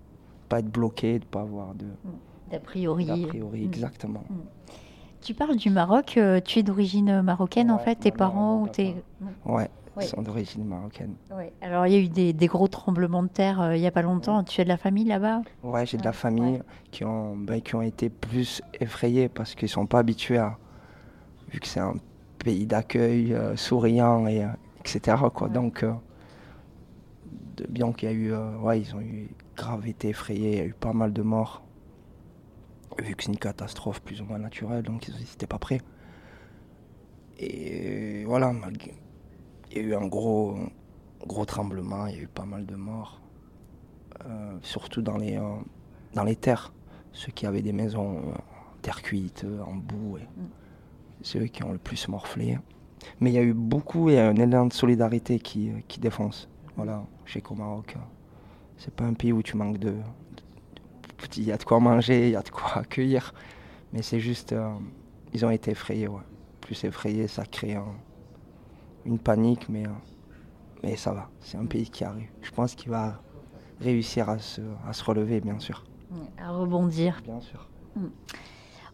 pas 0.49 0.59
être 0.59 0.69
bloqué, 0.71 1.19
de 1.19 1.25
ne 1.25 1.29
pas 1.29 1.41
avoir 1.41 1.73
de. 1.73 1.86
D'a 2.51 2.59
priori. 2.59 3.05
d'a 3.05 3.17
priori, 3.27 3.62
Mm. 3.62 3.65
exactement. 3.65 4.23
Tu 5.21 5.33
parles 5.33 5.55
du 5.55 5.69
Maroc, 5.69 6.15
euh, 6.17 6.39
tu 6.41 6.59
es 6.59 6.63
d'origine 6.63 7.21
marocaine 7.21 7.71
en 7.71 7.77
fait, 7.79 7.95
tes 7.95 8.12
parents 8.12 8.62
ou 8.62 8.67
tes... 8.67 8.95
Ouais, 9.45 9.69
Ils 10.01 10.08
sont 10.08 10.21
d'origine 10.23 10.65
marocaine. 10.65 11.15
Alors 11.62 11.86
il 11.86 11.93
y 11.93 11.95
a 11.95 11.99
eu 11.99 12.10
des, 12.10 12.34
des 12.34 12.47
gros 12.47 12.67
tremblements 12.67 13.21
de 13.23 13.27
terre 13.27 13.62
euh, 13.62 13.75
il 13.75 13.82
n'y 13.82 13.88
a 13.88 13.91
pas 13.91 14.01
longtemps. 14.01 14.43
Tu 14.43 14.60
as 14.60 14.63
de 14.63 14.69
la 14.69 14.77
famille 14.77 15.06
là-bas? 15.06 15.41
Ouais, 15.62 15.86
j'ai 15.86 15.97
de 15.97 16.03
la 16.03 16.13
famille 16.13 16.56
ouais. 16.58 16.62
qui, 16.91 17.06
ont, 17.06 17.36
ben, 17.38 17.62
qui 17.62 17.75
ont 17.75 17.82
été 17.84 18.10
plus 18.10 18.62
effrayés 18.79 19.29
parce 19.29 19.53
qu'ils 19.56 19.69
sont 19.69 19.86
pas 19.86 19.99
habitués 19.99 20.39
à. 20.39 20.58
Vu 21.49 21.60
que 21.60 21.67
c'est 21.67 21.79
un 21.79 21.93
pays 22.39 22.65
d'accueil 22.65 23.34
euh, 23.34 23.56
souriant, 23.56 24.25
et, 24.25 24.43
euh, 24.43 24.47
etc. 24.79 25.17
Quoi. 25.32 25.49
Donc, 25.49 25.86
de- 27.58 27.67
bien 27.67 27.91
qu'il 27.93 28.10
y 28.10 28.12
a 28.12 28.15
eu. 28.15 28.34
ouais, 28.62 28.82
ils 28.82 28.95
ont 28.95 29.01
eu 29.01 29.29
grave 29.56 29.88
été 29.88 30.10
effrayés, 30.10 30.51
il 30.53 30.58
y 30.58 30.62
a 30.62 30.65
eu 30.65 30.73
pas 30.73 30.93
mal 30.93 31.13
de 31.13 31.21
morts. 31.21 31.62
Vu 33.01 33.15
que 33.15 33.23
c'est 33.23 33.32
une 33.32 33.38
catastrophe 33.38 34.01
plus 34.01 34.21
ou 34.21 34.25
moins 34.25 34.39
naturelle, 34.39 34.84
donc 34.84 35.08
ils 35.08 35.13
n'étaient 35.13 35.45
pas 35.47 35.60
prêts. 35.60 35.82
Et 37.39 38.23
voilà, 38.25 38.51
malgré- 38.53 38.93
il 39.73 39.81
y 39.81 39.86
a 39.86 39.88
eu 39.89 39.95
un 39.95 40.07
gros, 40.07 40.55
gros 41.25 41.45
tremblement, 41.45 42.05
il 42.07 42.15
y 42.15 42.19
a 42.19 42.21
eu 42.23 42.27
pas 42.27 42.45
mal 42.45 42.65
de 42.65 42.75
morts. 42.75 43.19
Euh, 44.25 44.57
surtout 44.62 45.01
dans 45.01 45.17
les, 45.17 45.38
euh, 45.38 45.55
dans 46.13 46.23
les 46.23 46.36
terres. 46.36 46.71
Ceux 47.12 47.31
qui 47.31 47.45
avaient 47.45 47.62
des 47.62 47.73
maisons 47.73 48.17
euh, 48.17 48.31
en 48.31 48.77
terre 48.81 49.01
cuite, 49.01 49.43
euh, 49.43 49.62
en 49.63 49.75
boue, 49.75 50.17
et 50.17 50.27
c'est 51.21 51.39
eux 51.39 51.45
qui 51.47 51.63
ont 51.63 51.71
le 51.71 51.77
plus 51.77 52.07
morflé. 52.07 52.57
Mais 53.19 53.31
il 53.31 53.33
y 53.33 53.38
a 53.38 53.43
eu 53.43 53.53
beaucoup, 53.53 54.09
il 54.09 54.15
y 54.15 54.17
a 54.19 54.27
un 54.29 54.36
élan 54.36 54.67
de 54.67 54.73
solidarité 54.73 55.39
qui, 55.39 55.69
euh, 55.69 55.79
qui 55.88 55.99
défonce. 55.99 56.47
Voilà, 56.75 57.03
sais 57.27 57.41
qu'au 57.41 57.55
Maroc, 57.55 57.93
euh, 57.95 57.99
c'est 58.77 58.93
pas 58.93 59.03
un 59.05 59.13
pays 59.13 59.31
où 59.33 59.43
tu 59.43 59.57
manques 59.57 59.77
de. 59.77 59.93
Il 61.38 61.43
y 61.43 61.51
a 61.51 61.57
de 61.57 61.63
quoi 61.63 61.79
manger, 61.79 62.27
il 62.27 62.31
y 62.31 62.36
a 62.36 62.41
de 62.41 62.49
quoi 62.49 62.77
accueillir. 62.79 63.33
Mais 63.91 64.01
c'est 64.01 64.19
juste. 64.19 64.53
euh, 64.53 64.73
ils 65.33 65.45
ont 65.45 65.49
été 65.49 65.71
effrayés, 65.71 66.07
ouais. 66.07 66.21
Plus 66.62 66.83
effrayés, 66.83 67.27
ça 67.27 67.45
crée 67.45 67.75
un- 67.75 67.95
une 69.06 69.20
panique, 69.20 69.68
mais, 69.70 69.86
euh, 69.86 69.92
mais 70.84 70.96
ça 70.96 71.12
va. 71.13 71.30
C'est 71.42 71.58
un 71.58 71.66
pays 71.66 71.89
qui 71.89 72.04
arrive. 72.04 72.28
Je 72.42 72.52
pense 72.52 72.76
qu'il 72.76 72.89
va 72.92 73.20
réussir 73.82 74.30
à 74.30 74.39
se, 74.39 74.62
à 74.88 74.94
se 74.94 75.04
relever, 75.04 75.42
bien 75.42 75.60
sûr. 75.60 75.84
À 76.38 76.52
rebondir. 76.52 77.22
Bien 77.26 77.42
sûr. 77.42 77.68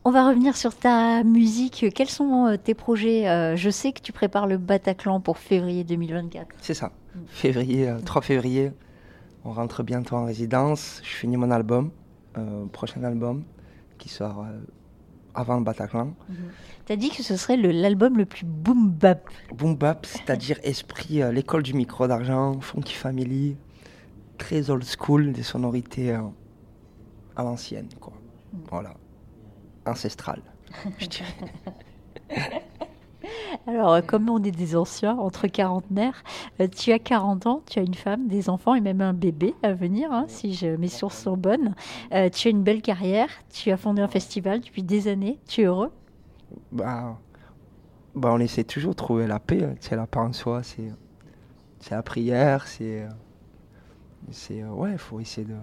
On 0.05 0.11
va 0.11 0.27
revenir 0.29 0.55
sur 0.55 0.75
ta 0.75 1.23
musique. 1.23 1.85
Quels 1.93 2.09
sont 2.09 2.45
euh, 2.47 2.57
tes 2.57 2.73
projets 2.73 3.27
Euh, 3.27 3.55
Je 3.57 3.69
sais 3.69 3.91
que 3.91 4.01
tu 4.01 4.13
prépares 4.13 4.47
le 4.47 4.57
Bataclan 4.57 5.19
pour 5.19 5.37
février 5.37 5.83
2024. 5.83 6.47
C'est 6.61 6.73
ça. 6.73 6.91
Février, 7.27 7.89
euh, 7.89 7.99
3 7.99 8.21
février, 8.21 8.71
on 9.43 9.51
rentre 9.51 9.83
bientôt 9.83 10.15
en 10.15 10.25
résidence. 10.25 11.01
Je 11.03 11.09
finis 11.09 11.35
mon 11.37 11.51
album, 11.51 11.91
euh, 12.37 12.65
prochain 12.67 13.03
album, 13.03 13.43
qui 13.97 14.07
sort 14.09 14.45
avant 15.35 15.57
le 15.57 15.63
Bataclan. 15.63 16.13
Tu 16.85 16.93
as 16.93 16.95
dit 16.95 17.09
que 17.09 17.23
ce 17.23 17.37
serait 17.37 17.57
l'album 17.57 18.17
le 18.17 18.25
plus 18.25 18.45
boom 18.45 18.89
bap. 18.89 19.29
Boom 19.53 19.75
bap, 19.75 20.05
c'est-à-dire 20.05 20.59
esprit, 20.63 21.21
euh, 21.21 21.31
l'école 21.31 21.63
du 21.63 21.73
micro 21.73 22.07
d'argent, 22.07 22.59
funky 22.61 22.93
family, 22.93 23.57
très 24.37 24.69
old 24.69 24.83
school, 24.83 25.31
des 25.31 25.43
sonorités 25.43 26.11
euh, 26.11 26.21
à 27.35 27.43
l'ancienne, 27.43 27.89
quoi. 27.99 28.13
Voilà, 28.69 28.95
ancestral, 29.85 30.41
je 30.97 31.05
dirais. 31.05 32.63
Alors, 33.67 33.93
euh, 33.93 34.01
comme 34.01 34.29
on 34.29 34.41
est 34.43 34.51
des 34.51 34.75
anciens, 34.75 35.17
entre 35.17 35.47
quarantenaires, 35.47 36.23
euh, 36.59 36.67
tu 36.67 36.91
as 36.91 36.99
40 36.99 37.45
ans, 37.45 37.61
tu 37.69 37.79
as 37.79 37.83
une 37.83 37.93
femme, 37.93 38.27
des 38.27 38.49
enfants 38.49 38.73
et 38.73 38.81
même 38.81 39.01
un 39.01 39.13
bébé 39.13 39.53
à 39.61 39.73
venir, 39.73 40.11
hein, 40.11 40.25
si 40.27 40.59
mes 40.79 40.87
sources 40.87 41.19
sont 41.23 41.37
bonnes. 41.37 41.75
Euh, 42.13 42.29
tu 42.29 42.47
as 42.47 42.51
une 42.51 42.63
belle 42.63 42.81
carrière, 42.81 43.29
tu 43.53 43.69
as 43.71 43.77
fondé 43.77 44.01
un 44.01 44.07
festival 44.07 44.61
depuis 44.61 44.81
des 44.83 45.07
années, 45.07 45.39
tu 45.47 45.61
es 45.61 45.65
heureux? 45.65 45.91
Bah, 46.71 47.19
bah, 48.15 48.31
on 48.33 48.39
essaie 48.39 48.63
toujours 48.63 48.91
de 48.91 48.97
trouver 48.97 49.27
la 49.27 49.39
paix. 49.39 49.63
hein. 49.63 49.75
C'est 49.79 49.95
la 49.95 50.07
paix 50.07 50.19
en 50.19 50.33
soi, 50.33 50.63
c'est, 50.63 50.91
la 51.91 52.01
prière, 52.01 52.65
c'est, 52.67 53.07
c'est, 54.31 54.63
ouais, 54.63 54.97
faut 54.97 55.19
essayer 55.19 55.45
de. 55.45 55.55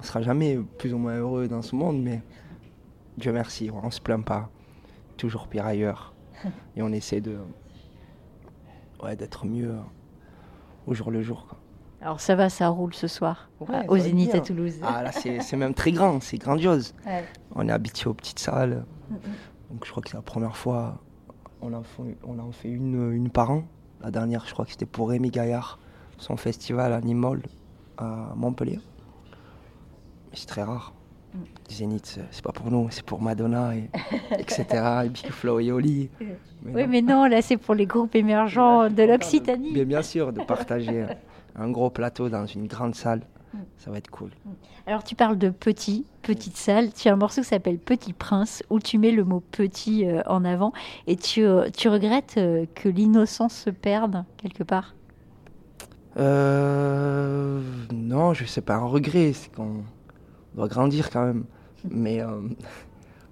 On 0.00 0.02
sera 0.02 0.22
jamais 0.22 0.58
plus 0.78 0.94
ou 0.94 0.98
moins 0.98 1.16
heureux 1.16 1.46
dans 1.46 1.62
ce 1.62 1.76
monde, 1.76 2.02
mais 2.02 2.22
Dieu 3.18 3.32
merci, 3.32 3.70
on 3.70 3.90
se 3.90 4.00
plaint 4.00 4.24
pas. 4.24 4.50
Toujours 5.18 5.46
pire 5.46 5.66
ailleurs, 5.66 6.13
et 6.76 6.82
on 6.82 6.92
essaie 6.92 7.20
de, 7.20 7.38
ouais, 9.02 9.16
d'être 9.16 9.46
mieux 9.46 9.74
au 10.86 10.94
jour 10.94 11.10
le 11.10 11.22
jour. 11.22 11.46
quoi. 11.48 11.58
Alors 12.00 12.20
ça 12.20 12.34
va, 12.34 12.50
ça 12.50 12.68
roule 12.68 12.92
ce 12.94 13.06
soir, 13.08 13.48
Ouais, 13.60 13.76
euh, 13.76 13.82
au 13.88 13.96
Zénith 13.98 14.34
à 14.34 14.40
Toulouse. 14.40 14.74
Ah 14.82 15.02
là, 15.02 15.10
c'est, 15.12 15.40
c'est 15.40 15.56
même 15.56 15.72
très 15.74 15.92
grand, 15.92 16.20
c'est 16.22 16.36
grandiose. 16.38 16.94
Ouais. 17.06 17.24
On 17.54 17.66
est 17.68 17.72
habitué 17.72 18.10
aux 18.10 18.14
petites 18.14 18.38
salles. 18.38 18.84
Donc 19.70 19.84
je 19.86 19.90
crois 19.90 20.02
que 20.02 20.10
c'est 20.10 20.16
la 20.16 20.22
première 20.22 20.56
fois. 20.56 21.00
On 21.62 21.72
en 21.72 21.82
fait, 21.82 22.18
on 22.24 22.38
en 22.38 22.52
fait 22.52 22.68
une, 22.68 23.10
une 23.12 23.30
par 23.30 23.50
an. 23.50 23.64
La 24.02 24.10
dernière, 24.10 24.44
je 24.46 24.52
crois 24.52 24.66
que 24.66 24.72
c'était 24.72 24.84
pour 24.84 25.08
Rémi 25.08 25.30
Gaillard, 25.30 25.78
son 26.18 26.36
festival 26.36 26.92
Animal 26.92 27.40
à 27.96 28.32
Montpellier. 28.36 28.80
Mais 30.30 30.36
c'est 30.36 30.46
très 30.46 30.62
rare. 30.62 30.92
Zénith, 31.70 32.06
c'est- 32.06 32.24
c'est 32.30 32.44
pas 32.44 32.52
pour 32.52 32.70
nous, 32.70 32.88
c'est 32.90 33.02
pour 33.04 33.20
Madonna, 33.22 33.74
et, 33.76 33.90
etc. 34.38 34.64
Et 35.04 35.08
Big 35.08 35.26
Flo 35.30 35.58
et 35.60 35.72
Oli. 35.72 36.10
Oui, 36.66 36.80
non. 36.82 36.88
mais 36.88 37.02
non, 37.02 37.24
là 37.26 37.42
c'est 37.42 37.58
pour 37.58 37.74
les 37.74 37.84
groupes 37.84 38.14
émergents 38.14 38.88
de 38.88 39.02
l'Occitanie. 39.02 39.72
Bien, 39.72 39.84
bien 39.84 40.00
sûr, 40.02 40.32
de 40.32 40.40
partager 40.42 41.04
un 41.56 41.70
gros 41.70 41.90
plateau 41.90 42.30
dans 42.30 42.46
une 42.46 42.66
grande 42.68 42.94
salle, 42.94 43.20
ça 43.76 43.90
va 43.90 43.98
être 43.98 44.10
cool. 44.10 44.30
Alors 44.86 45.04
tu 45.04 45.14
parles 45.14 45.36
de 45.36 45.50
petit, 45.50 46.06
petite 46.22 46.56
salle. 46.56 46.90
Tu 46.94 47.08
as 47.08 47.12
un 47.12 47.16
morceau 47.16 47.42
qui 47.42 47.48
s'appelle 47.48 47.78
Petit 47.78 48.12
Prince 48.14 48.62
où 48.70 48.78
tu 48.80 48.96
mets 48.98 49.10
le 49.10 49.24
mot 49.24 49.40
petit 49.40 50.06
euh, 50.06 50.22
en 50.26 50.42
avant 50.44 50.72
et 51.06 51.16
tu, 51.16 51.44
euh, 51.44 51.68
tu 51.70 51.88
regrettes 51.88 52.34
euh, 52.38 52.64
que 52.74 52.88
l'innocence 52.88 53.54
se 53.54 53.70
perde 53.70 54.24
quelque 54.38 54.62
part? 54.62 54.94
Euh, 56.16 57.60
non, 57.92 58.32
je 58.34 58.44
sais 58.46 58.60
pas 58.62 58.74
un 58.76 58.84
regret, 58.86 59.32
c'est 59.34 59.52
qu'on 59.54 59.82
doit 60.54 60.68
grandir 60.68 61.10
quand 61.10 61.24
même. 61.24 61.44
Mais 61.90 62.22
euh, 62.22 62.40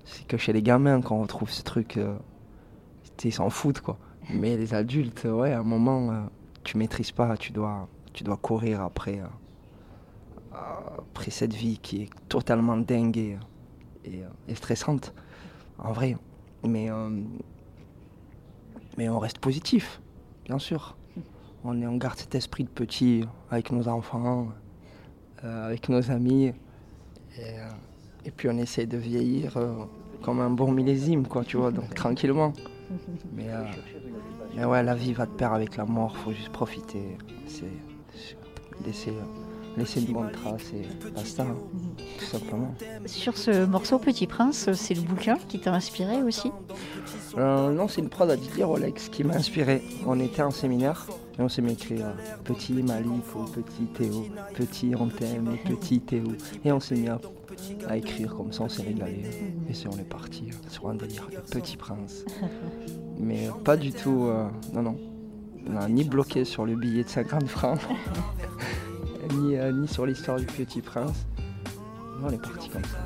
c'est 0.04 0.26
que 0.26 0.36
chez 0.36 0.52
les 0.52 0.62
gamins, 0.62 1.00
quand 1.00 1.16
on 1.16 1.22
retrouve 1.22 1.50
ce 1.50 1.62
truc, 1.62 1.96
euh, 1.96 2.16
ils 3.24 3.32
s'en 3.32 3.50
foutent 3.50 3.80
quoi. 3.80 3.98
Mais 4.30 4.56
les 4.56 4.74
adultes, 4.74 5.24
ouais, 5.24 5.52
à 5.52 5.60
un 5.60 5.64
moment, 5.64 6.10
euh, 6.10 6.22
tu 6.64 6.76
maîtrises 6.76 7.12
pas, 7.12 7.36
tu 7.36 7.52
dois, 7.52 7.88
tu 8.12 8.24
dois 8.24 8.36
courir 8.36 8.80
après, 8.80 9.20
euh, 9.20 10.56
après 11.12 11.30
cette 11.30 11.54
vie 11.54 11.78
qui 11.78 12.02
est 12.02 12.10
totalement 12.28 12.76
dingue 12.76 13.38
et, 14.04 14.54
stressante, 14.54 15.14
en 15.78 15.92
vrai. 15.92 16.16
Mais, 16.64 16.88
mais 18.96 19.08
on 19.08 19.18
reste 19.18 19.38
positif, 19.38 20.00
bien 20.44 20.58
sûr. 20.58 20.96
On, 21.64 21.74
garde 21.96 22.18
cet 22.18 22.34
esprit 22.34 22.64
de 22.64 22.68
petit 22.68 23.24
avec 23.50 23.72
nos 23.72 23.88
enfants, 23.88 24.48
avec 25.42 25.88
nos 25.88 26.10
amis. 26.10 26.52
Et, 27.38 27.40
euh, 27.58 27.68
et 28.24 28.30
puis 28.30 28.48
on 28.48 28.56
essaie 28.58 28.86
de 28.86 28.96
vieillir 28.98 29.56
euh, 29.56 29.72
comme 30.22 30.40
un 30.40 30.50
bon 30.50 30.70
millésime, 30.72 31.26
quoi, 31.26 31.44
tu 31.44 31.56
vois, 31.56 31.70
donc 31.70 31.94
tranquillement. 31.94 32.52
Mais, 33.32 33.48
euh, 33.48 33.62
mais 34.54 34.64
ouais, 34.64 34.82
la 34.82 34.94
vie 34.94 35.12
va 35.14 35.26
de 35.26 35.30
pair 35.32 35.52
avec 35.52 35.76
la 35.76 35.84
mort, 35.84 36.16
faut 36.18 36.32
juste 36.32 36.50
profiter. 36.50 37.16
C'est, 37.46 37.64
c'est- 38.14 38.36
laisser, 38.86 39.12
laisser 39.76 40.00
une 40.00 40.12
bonne 40.12 40.30
trace 40.30 40.72
et 40.74 41.10
basta, 41.10 41.42
hein, 41.44 41.56
tout 42.18 42.24
simplement. 42.24 42.74
Sur 43.06 43.36
ce 43.36 43.64
morceau 43.64 43.98
Petit 43.98 44.26
Prince, 44.26 44.72
c'est 44.72 44.94
le 44.94 45.02
bouquin 45.02 45.36
qui 45.48 45.60
t'a 45.60 45.72
inspiré 45.72 46.22
aussi. 46.22 46.50
Euh, 47.38 47.70
non, 47.70 47.88
c'est 47.88 48.00
une 48.00 48.08
prod 48.08 48.30
à 48.30 48.36
Didier 48.36 48.64
Rolex 48.64 49.08
qui 49.08 49.24
m'a 49.24 49.34
inspiré. 49.34 49.82
On 50.06 50.18
était 50.20 50.42
en 50.42 50.50
séminaire 50.50 51.06
et 51.38 51.42
on 51.42 51.48
s'est 51.48 51.62
mis 51.62 51.70
à 51.70 51.72
écrire 51.72 52.06
Petit 52.44 52.82
Malif 52.82 53.34
ou 53.34 53.44
Petit 53.44 53.86
Théo, 53.94 54.26
Petit 54.54 54.92
et 54.92 55.68
Petit 55.68 56.00
Théo. 56.00 56.32
Et 56.64 56.72
on 56.72 56.80
s'est 56.80 56.96
mis 56.96 57.08
à, 57.08 57.20
à 57.88 57.96
écrire 57.96 58.34
comme 58.34 58.52
ça, 58.52 58.64
on 58.64 58.68
s'est 58.68 58.82
régalé. 58.82 59.22
Et 59.68 59.74
c'est 59.74 59.88
on 59.88 59.98
est 59.98 60.08
parti 60.08 60.50
sur 60.68 60.88
un 60.88 60.94
délire, 60.94 61.28
Petit 61.50 61.76
Prince. 61.76 62.24
Mais 63.18 63.48
pas 63.64 63.76
du 63.76 63.92
tout, 63.92 64.24
euh, 64.24 64.46
non, 64.72 64.82
non. 64.82 64.96
On 65.66 65.72
n'a 65.74 65.88
ni 65.88 66.04
bloqué 66.04 66.44
sur 66.44 66.66
le 66.66 66.74
billet 66.74 67.04
de 67.04 67.08
50 67.08 67.46
francs, 67.46 67.78
ni, 69.34 69.56
euh, 69.56 69.72
ni 69.72 69.88
sur 69.88 70.06
l'histoire 70.06 70.38
du 70.38 70.46
Petit 70.46 70.80
Prince. 70.80 71.26
Non, 72.20 72.28
on 72.28 72.30
est 72.30 72.40
parti 72.40 72.68
comme 72.68 72.84
ça. 72.84 72.98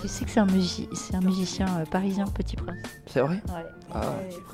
Tu 0.00 0.08
sais 0.08 0.24
que 0.24 0.30
c'est 0.30 0.40
un, 0.40 0.46
musi- 0.46 0.88
un 1.12 1.20
musicien 1.20 1.66
euh, 1.80 1.84
parisien, 1.90 2.24
Petit 2.26 2.56
Prince. 2.56 2.76
C'est 3.06 3.20
vrai? 3.20 3.42
Ouais. 3.48 3.64
Ah. 3.92 4.02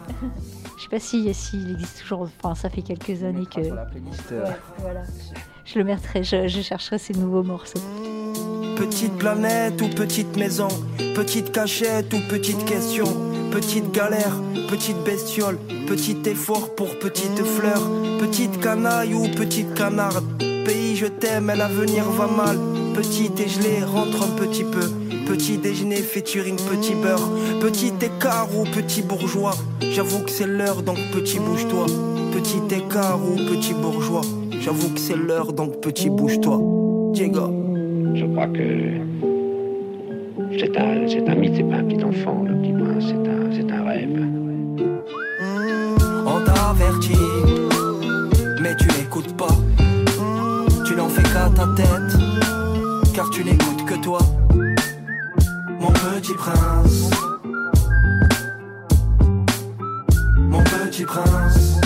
Je 0.77 0.83
sais 0.83 0.89
pas 0.89 1.01
si 1.01 1.33
s'il 1.35 1.71
existe 1.73 2.01
toujours. 2.01 2.23
Enfin, 2.43 2.55
ça 2.55 2.71
fait 2.71 2.83
quelques 2.83 3.23
On 3.23 3.27
années 3.27 3.47
que. 3.47 3.63
sur 3.65 3.75
la 3.75 3.85
playlist, 3.85 4.33
euh, 4.33 4.45
Ouais, 4.45 4.57
voilà. 4.79 5.03
Je 5.65 5.79
le 5.79 5.85
mettrai. 5.85 6.23
Je, 6.23 6.49
je 6.49 6.61
chercherai 6.63 6.99
ses 6.99 7.15
nouveaux 7.15 7.43
morceaux. 7.43 7.81
Petite 8.77 9.17
planète 9.17 9.81
ou 9.83 9.89
petite 9.89 10.37
maison, 10.37 10.69
petite 11.15 11.51
cachette 11.51 12.13
ou 12.13 12.19
petite 12.29 12.63
question, 12.67 13.07
petite 13.51 13.91
galère, 13.91 14.37
petite 14.69 15.03
bestiole, 15.03 15.57
petit 15.89 16.19
effort 16.27 16.75
pour 16.75 16.99
petite 16.99 17.43
fleur, 17.43 17.81
petite 18.21 18.61
canaille 18.61 19.15
ou 19.15 19.29
petite 19.35 19.73
canarde. 19.75 20.23
Pays, 20.67 20.97
je 20.97 21.07
t'aime, 21.07 21.49
et 21.51 21.57
l'avenir 21.57 22.05
va 22.11 22.27
mal. 22.27 22.59
Petit 22.93 23.31
dégelé, 23.31 23.85
rentre 23.85 24.25
un 24.25 24.35
petit 24.37 24.65
peu. 24.65 24.91
Petit 25.25 25.59
déjeuner 25.59 25.97
featuring 25.97 26.57
petit 26.57 26.95
beurre. 26.95 27.29
Petit 27.61 27.93
écart 28.03 28.49
ou 28.57 28.65
petit 28.65 29.03
bourgeois. 29.03 29.55
J'avoue 29.81 30.25
que 30.25 30.31
c'est 30.31 30.49
l'heure, 30.49 30.83
donc 30.83 30.99
petit 31.13 31.39
bouge-toi. 31.39 31.87
Petit 32.33 32.75
écart 32.75 33.21
ou 33.23 33.37
petit 33.37 33.75
bourgeois. 33.75 34.23
J'avoue 34.61 34.93
que 34.93 34.99
c'est 34.99 35.17
l'heure, 35.17 35.53
donc 35.53 35.81
petit 35.81 36.11
bouge-toi. 36.11 36.61
Diego. 37.13 37.49
Je 38.15 38.25
crois 38.27 38.49
que 38.49 39.07
c'est 40.59 40.77
un, 40.77 41.09
c'est 41.09 41.29
un 41.29 41.35
mythe, 41.37 41.55
c'est 41.57 41.63
pas 41.63 41.77
un 41.77 41.85
petit 41.85 42.03
enfant, 42.03 42.45
le 42.45 42.55
petit 42.61 42.73
prince, 42.73 43.05
c'est 43.07 43.29
un, 43.29 43.53
c'est 43.53 43.73
un 43.73 43.85
rêve. 43.85 44.27
On 46.27 46.41
t'a 46.45 46.71
averti, 46.71 47.15
car 53.15 53.31
tu 53.31 53.45
n'écoutes 53.45 53.85
que 53.87 53.95
toi. 53.95 54.19
Mon 55.81 55.91
petit 55.91 56.35
prince. 56.35 57.11
Mon 60.37 60.63
petit 60.63 61.05
prince. 61.05 61.81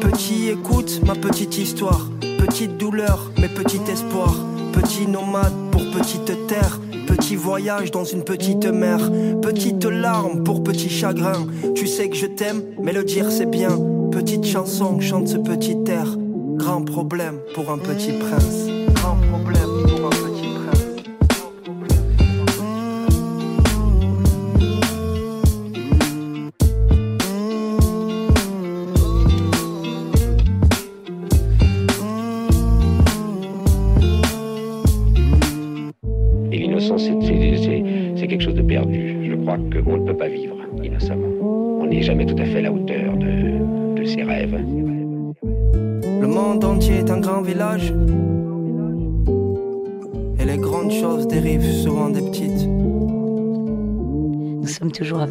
Petit 0.00 0.48
écoute 0.48 1.00
ma 1.06 1.14
petite 1.14 1.58
histoire. 1.58 2.08
Petite 2.38 2.76
douleur, 2.76 3.30
mais 3.38 3.48
petit 3.48 3.80
espoir. 3.90 4.34
Petit 4.72 5.06
nomade 5.06 5.52
pour 5.70 5.82
petite 5.90 6.46
terre. 6.46 6.80
Petit 7.06 7.36
voyage 7.36 7.90
dans 7.90 8.04
une 8.04 8.24
petite 8.24 8.66
mer. 8.66 8.98
Petite 9.42 9.84
larme 9.84 10.42
pour 10.42 10.62
petit 10.62 10.88
chagrin. 10.88 11.46
Tu 11.74 11.86
sais 11.86 12.08
que 12.08 12.16
je 12.16 12.26
t'aime, 12.26 12.62
mais 12.80 12.92
le 12.92 13.04
dire 13.04 13.30
c'est 13.30 13.50
bien. 13.50 13.78
Petite 14.10 14.44
chanson, 14.44 15.00
chante 15.00 15.28
ce 15.28 15.36
petit 15.36 15.76
air. 15.86 16.16
Grand 16.62 16.84
problème 16.84 17.40
pour 17.56 17.72
un 17.72 17.78
petit 17.78 18.12
prince. 18.12 18.71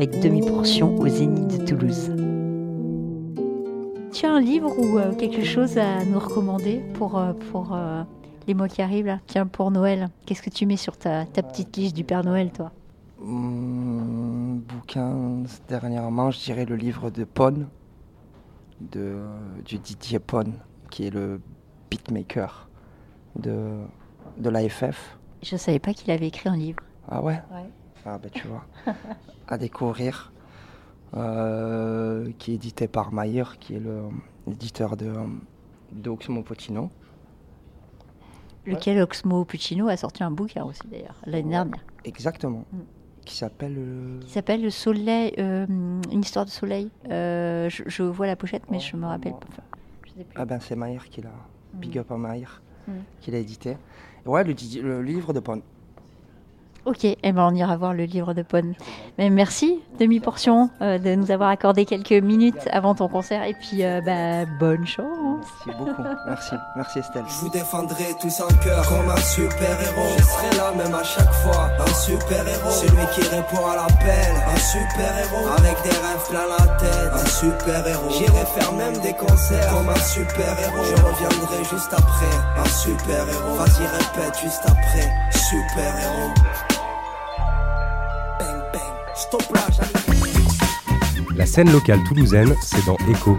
Avec 0.01 0.19
demi-portion 0.19 0.95
au 0.95 1.07
Zénith 1.07 1.59
de 1.59 1.63
Toulouse. 1.63 2.09
Tu 4.11 4.25
as 4.25 4.31
un 4.31 4.39
livre 4.39 4.75
ou 4.79 4.97
euh, 4.97 5.13
quelque 5.13 5.43
chose 5.43 5.77
à 5.77 6.03
nous 6.05 6.17
recommander 6.17 6.81
pour, 6.95 7.19
euh, 7.19 7.33
pour 7.51 7.75
euh, 7.75 8.01
les 8.47 8.55
mois 8.55 8.67
qui 8.67 8.81
arrivent 8.81 9.05
là? 9.05 9.19
Tiens, 9.27 9.45
pour 9.45 9.69
Noël, 9.69 10.09
qu'est-ce 10.25 10.41
que 10.41 10.49
tu 10.49 10.65
mets 10.65 10.75
sur 10.75 10.97
ta, 10.97 11.25
ta 11.27 11.43
petite 11.43 11.77
liste 11.77 11.95
du 11.95 12.03
Père 12.03 12.23
Noël, 12.23 12.51
toi? 12.51 12.71
Hum, 13.21 14.63
bouquin, 14.67 15.43
dernièrement, 15.69 16.31
je 16.31 16.39
dirais 16.39 16.65
le 16.65 16.77
livre 16.77 17.11
de 17.11 17.23
Pon, 17.23 17.67
de, 18.79 19.19
du 19.65 19.77
Didier 19.77 20.17
Pon, 20.17 20.53
qui 20.89 21.05
est 21.05 21.11
le 21.11 21.39
beatmaker 21.91 22.69
de, 23.35 23.69
de 24.39 24.49
l'AFF. 24.49 25.19
Je 25.43 25.55
savais 25.57 25.77
pas 25.77 25.93
qu'il 25.93 26.09
avait 26.09 26.29
écrit 26.29 26.49
un 26.49 26.57
livre. 26.57 26.79
Ah 27.07 27.21
ouais? 27.21 27.39
Ouais. 27.53 27.69
Ah 28.05 28.17
ben 28.17 28.29
tu 28.31 28.47
vois, 28.47 28.65
à 29.47 29.57
découvrir, 29.57 30.31
euh, 31.15 32.29
qui 32.39 32.51
est 32.51 32.55
édité 32.55 32.87
par 32.87 33.13
Mayer, 33.13 33.43
qui 33.59 33.75
est 33.75 33.81
l'éditeur 34.47 34.97
de, 34.97 35.13
de 35.91 36.09
Oxmo 36.09 36.41
Puccino. 36.41 36.89
Lequel 38.65 39.01
Oxmo 39.01 39.43
Puccino 39.45 39.87
a 39.87 39.97
sorti 39.97 40.23
un 40.23 40.31
bouquin 40.31 40.63
aussi 40.63 40.87
d'ailleurs, 40.87 41.19
l'année 41.25 41.49
dernière. 41.49 41.83
Exactement. 42.05 42.65
Mm. 42.71 42.77
Qui 43.25 43.35
s'appelle... 43.35 43.75
euh, 43.77 44.19
Il 44.23 44.29
s'appelle 44.29 44.63
Le 44.63 44.69
Soleil, 44.71 45.33
euh, 45.37 45.65
une 46.11 46.21
histoire 46.21 46.45
de 46.45 46.49
soleil. 46.49 46.89
Je, 47.05 47.83
je 47.85 48.03
vois 48.03 48.25
la 48.27 48.35
pochette, 48.35 48.63
mais 48.71 48.79
je 48.79 48.95
me 48.95 49.05
rappelle 49.05 49.33
pas. 49.33 49.47
Enfin, 49.49 49.63
je 50.05 50.09
sais 50.11 50.23
plus. 50.23 50.35
Ah 50.35 50.45
ben 50.45 50.59
c'est 50.59 50.75
Mayer 50.75 50.99
qui 51.09 51.21
l'a... 51.21 51.29
Big 51.73 51.97
up 51.97 52.11
à 52.11 52.17
Mayer, 52.17 52.47
Mm. 52.87 52.91
qui 53.21 53.29
l'a 53.29 53.37
édité. 53.37 53.77
Ouais, 54.25 54.43
le, 54.43 55.01
livre 55.03 55.33
de 55.33 55.39
Pon. 55.39 55.61
Ok, 56.83 57.03
eh 57.03 57.31
ben 57.31 57.47
on 57.47 57.53
ira 57.53 57.77
voir 57.77 57.93
le 57.93 58.05
livre 58.05 58.33
de 58.33 58.41
Pon. 58.41 58.73
Mais 59.19 59.29
merci, 59.29 59.79
demi-portion, 59.99 60.71
euh, 60.81 60.97
de 60.97 61.13
nous 61.13 61.29
avoir 61.29 61.49
accordé 61.49 61.85
quelques 61.85 62.23
minutes 62.23 62.67
avant 62.71 62.95
ton 62.95 63.07
concert. 63.07 63.43
Et 63.43 63.53
puis, 63.53 63.83
euh, 63.83 64.01
bah, 64.01 64.49
bonne 64.59 64.87
chance. 64.87 65.45
Merci 65.67 65.77
beaucoup. 65.77 66.01
Merci. 66.25 66.55
Merci 66.75 66.99
Estelle. 66.99 67.23
Je 67.27 67.45
vous 67.45 67.49
défendrai 67.49 68.05
tous 68.19 68.41
en 68.41 68.47
cœur 68.63 68.81
comme 68.89 69.11
un 69.11 69.17
super 69.17 69.79
héros. 69.79 70.09
Je 70.17 70.23
serai 70.23 70.57
là 70.57 70.71
même 70.75 70.95
à 70.95 71.03
chaque 71.03 71.31
fois. 71.31 71.69
Un 71.79 71.93
super 71.93 72.47
héros. 72.47 72.71
Celui 72.71 73.05
qui 73.13 73.29
répond 73.29 73.63
à 73.67 73.75
l'appel. 73.75 74.33
Un 74.51 74.57
super 74.57 75.19
héros. 75.19 75.47
Avec 75.57 75.77
des 75.83 75.89
rêves 75.89 76.27
plein 76.29 76.47
la 76.49 76.65
tête. 76.77 77.13
Un 77.13 77.25
super 77.27 77.87
héros. 77.87 78.09
J'irai 78.09 78.45
faire 78.57 78.73
même 78.73 78.97
des 79.01 79.13
concerts 79.13 79.69
comme 79.69 79.89
un 79.89 79.99
super 79.99 80.59
héros. 80.59 80.83
Je 80.83 80.95
reviendrai 80.95 81.63
juste 81.69 81.93
après. 81.93 82.35
Un 82.57 82.65
super 82.65 83.29
héros. 83.29 83.55
Vas-y 83.55 83.85
répète 83.85 84.39
juste 84.41 84.63
après. 84.65 85.11
Super 85.31 85.93
La 91.35 91.45
scène 91.45 91.71
locale 91.71 92.03
toulousaine, 92.03 92.55
c'est 92.61 92.85
dans 92.85 92.97
Echo. 93.09 93.37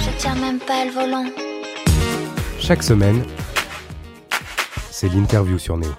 Je 0.00 0.18
tiens 0.18 0.34
même 0.34 0.58
pas 0.58 0.84
le 0.84 0.90
volant. 0.90 1.24
Chaque 2.58 2.82
semaine, 2.82 3.24
c'est 4.90 5.08
l'interview 5.08 5.58
sur 5.58 5.76
Néo. 5.76 5.92